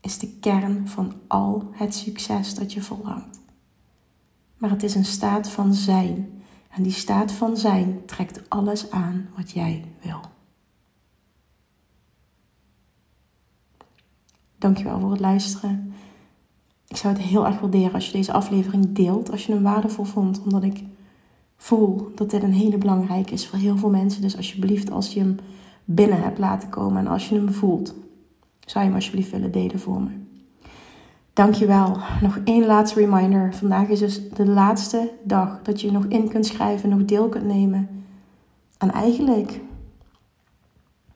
is 0.00 0.18
de 0.18 0.38
kern 0.40 0.88
van 0.88 1.12
al 1.26 1.68
het 1.72 1.94
succes 1.94 2.54
dat 2.54 2.72
je 2.72 2.82
verlangt. 2.82 3.40
Maar 4.56 4.70
het 4.70 4.82
is 4.82 4.94
een 4.94 5.04
staat 5.04 5.48
van 5.48 5.74
zijn. 5.74 6.37
En 6.78 6.84
die 6.84 6.92
staat 6.92 7.32
van 7.32 7.56
zijn 7.56 8.04
trekt 8.06 8.50
alles 8.50 8.90
aan 8.90 9.28
wat 9.36 9.50
jij 9.50 9.84
wil. 10.02 10.20
Dankjewel 14.58 15.00
voor 15.00 15.10
het 15.10 15.20
luisteren. 15.20 15.92
Ik 16.86 16.96
zou 16.96 17.14
het 17.14 17.22
heel 17.22 17.46
erg 17.46 17.60
waarderen 17.60 17.92
als 17.92 18.06
je 18.06 18.12
deze 18.12 18.32
aflevering 18.32 18.92
deelt, 18.92 19.30
als 19.30 19.46
je 19.46 19.52
hem 19.52 19.62
waardevol 19.62 20.04
vond, 20.04 20.42
omdat 20.42 20.62
ik 20.62 20.82
voel 21.56 22.12
dat 22.14 22.30
dit 22.30 22.42
een 22.42 22.52
hele 22.52 22.78
belangrijke 22.78 23.32
is 23.32 23.46
voor 23.46 23.58
heel 23.58 23.76
veel 23.76 23.90
mensen. 23.90 24.22
Dus 24.22 24.36
alsjeblieft, 24.36 24.90
als 24.90 25.14
je 25.14 25.20
hem 25.20 25.36
binnen 25.84 26.22
hebt 26.22 26.38
laten 26.38 26.68
komen 26.68 26.98
en 26.98 27.06
als 27.06 27.28
je 27.28 27.34
hem 27.34 27.52
voelt, 27.52 27.94
zou 28.58 28.84
je 28.84 28.90
hem 28.90 28.94
alsjeblieft 28.94 29.30
willen 29.30 29.52
delen 29.52 29.80
voor 29.80 30.02
me. 30.02 30.27
Dankjewel. 31.38 31.96
Nog 32.20 32.38
één 32.44 32.66
laatste 32.66 33.00
reminder. 33.00 33.54
Vandaag 33.54 33.88
is 33.88 33.98
dus 33.98 34.30
de 34.30 34.46
laatste 34.46 35.12
dag 35.22 35.62
dat 35.62 35.80
je 35.80 35.92
nog 35.92 36.04
in 36.04 36.28
kunt 36.28 36.46
schrijven, 36.46 36.88
nog 36.88 37.04
deel 37.04 37.28
kunt 37.28 37.44
nemen. 37.44 38.04
En 38.78 38.90
eigenlijk, 38.90 39.60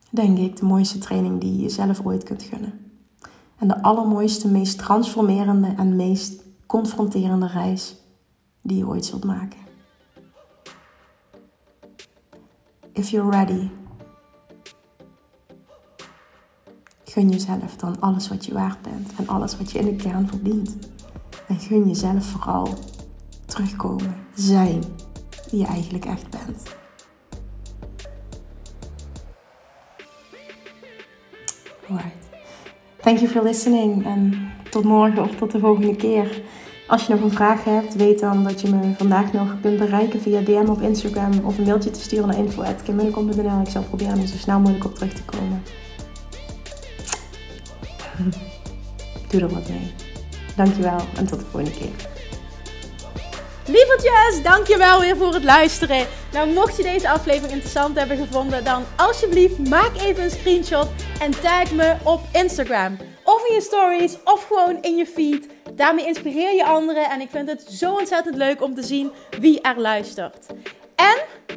denk 0.09 0.37
ik, 0.37 0.57
de 0.57 0.65
mooiste 0.65 0.97
training 0.97 1.41
die 1.41 1.55
je 1.55 1.61
jezelf 1.61 2.05
ooit 2.05 2.23
kunt 2.23 2.43
gunnen. 2.43 2.73
En 3.57 3.67
de 3.67 3.81
allermooiste, 3.81 4.47
meest 4.47 4.77
transformerende 4.77 5.73
en 5.77 5.95
meest 5.95 6.43
confronterende 6.65 7.47
reis 7.47 7.95
die 8.61 8.77
je 8.77 8.87
ooit 8.87 9.05
zult 9.05 9.23
maken. 9.23 9.59
If 12.93 13.09
you're 13.09 13.31
ready, 13.31 13.69
gun 17.13 17.29
jezelf 17.29 17.75
dan 17.75 17.99
alles 17.99 18.29
wat 18.29 18.45
je 18.45 18.53
waard 18.53 18.81
bent 18.81 19.11
en 19.17 19.27
alles 19.27 19.57
wat 19.57 19.71
je 19.71 19.79
in 19.79 19.85
de 19.85 19.95
kern 19.95 20.27
verdient. 20.27 20.77
En 21.47 21.59
gun 21.59 21.87
jezelf 21.87 22.25
vooral 22.25 22.67
terugkomen, 23.45 24.15
zijn 24.33 24.83
wie 25.49 25.59
je 25.59 25.65
eigenlijk 25.65 26.05
echt 26.05 26.29
bent. 26.29 26.63
Alright. 31.89 32.27
Thank 33.01 33.17
you 33.17 33.29
for 33.29 33.43
listening 33.43 34.05
en 34.05 34.49
tot 34.69 34.83
morgen 34.83 35.23
of 35.23 35.35
tot 35.35 35.51
de 35.51 35.59
volgende 35.59 35.95
keer. 35.95 36.41
Als 36.87 37.05
je 37.05 37.13
nog 37.13 37.23
een 37.23 37.31
vraag 37.31 37.63
hebt, 37.63 37.95
weet 37.95 38.19
dan 38.19 38.43
dat 38.43 38.61
je 38.61 38.69
me 38.69 38.93
vandaag 38.97 39.33
nog 39.33 39.55
kunt 39.61 39.77
bereiken 39.77 40.21
via 40.21 40.41
DM 40.41 40.69
op 40.69 40.81
Instagram 40.81 41.31
of 41.43 41.57
een 41.57 41.63
mailtje 41.63 41.91
te 41.91 41.99
sturen 41.99 42.27
naar 42.27 42.37
info.kimmunnekom.nl. 42.37 43.61
Ik 43.61 43.69
zal 43.69 43.83
proberen 43.83 44.19
om 44.19 44.25
zo 44.25 44.37
snel 44.37 44.59
mogelijk 44.59 44.85
op 44.85 44.95
terug 44.95 45.13
te 45.13 45.23
komen. 45.23 45.61
Doe 49.29 49.41
er 49.41 49.53
wat 49.53 49.69
mee. 49.69 49.93
Dankjewel 50.55 50.99
en 51.15 51.27
tot 51.27 51.39
de 51.39 51.45
volgende 51.45 51.77
keer. 51.77 52.11
Lievertjes, 53.67 54.43
dankjewel 54.43 54.99
weer 54.99 55.17
voor 55.17 55.33
het 55.33 55.43
luisteren. 55.43 56.07
Nou, 56.31 56.53
mocht 56.53 56.77
je 56.77 56.83
deze 56.83 57.09
aflevering 57.09 57.51
interessant 57.51 57.97
hebben 57.97 58.17
gevonden, 58.17 58.63
dan 58.63 58.83
alsjeblieft 58.95 59.69
maak 59.69 59.91
even 59.97 60.23
een 60.23 60.31
screenshot 60.31 60.87
en 61.19 61.31
tag 61.31 61.71
me 61.71 61.95
op 62.03 62.21
Instagram. 62.33 62.97
Of 63.23 63.47
in 63.47 63.53
je 63.53 63.61
stories, 63.61 64.17
of 64.23 64.47
gewoon 64.47 64.81
in 64.81 64.95
je 64.95 65.05
feed. 65.05 65.47
Daarmee 65.73 66.05
inspireer 66.05 66.55
je 66.55 66.65
anderen 66.65 67.09
en 67.09 67.21
ik 67.21 67.29
vind 67.29 67.49
het 67.49 67.61
zo 67.69 67.93
ontzettend 67.93 68.35
leuk 68.35 68.61
om 68.61 68.75
te 68.75 68.83
zien 68.83 69.11
wie 69.39 69.61
er 69.61 69.79
luistert. 69.79 70.45
En 70.95 71.17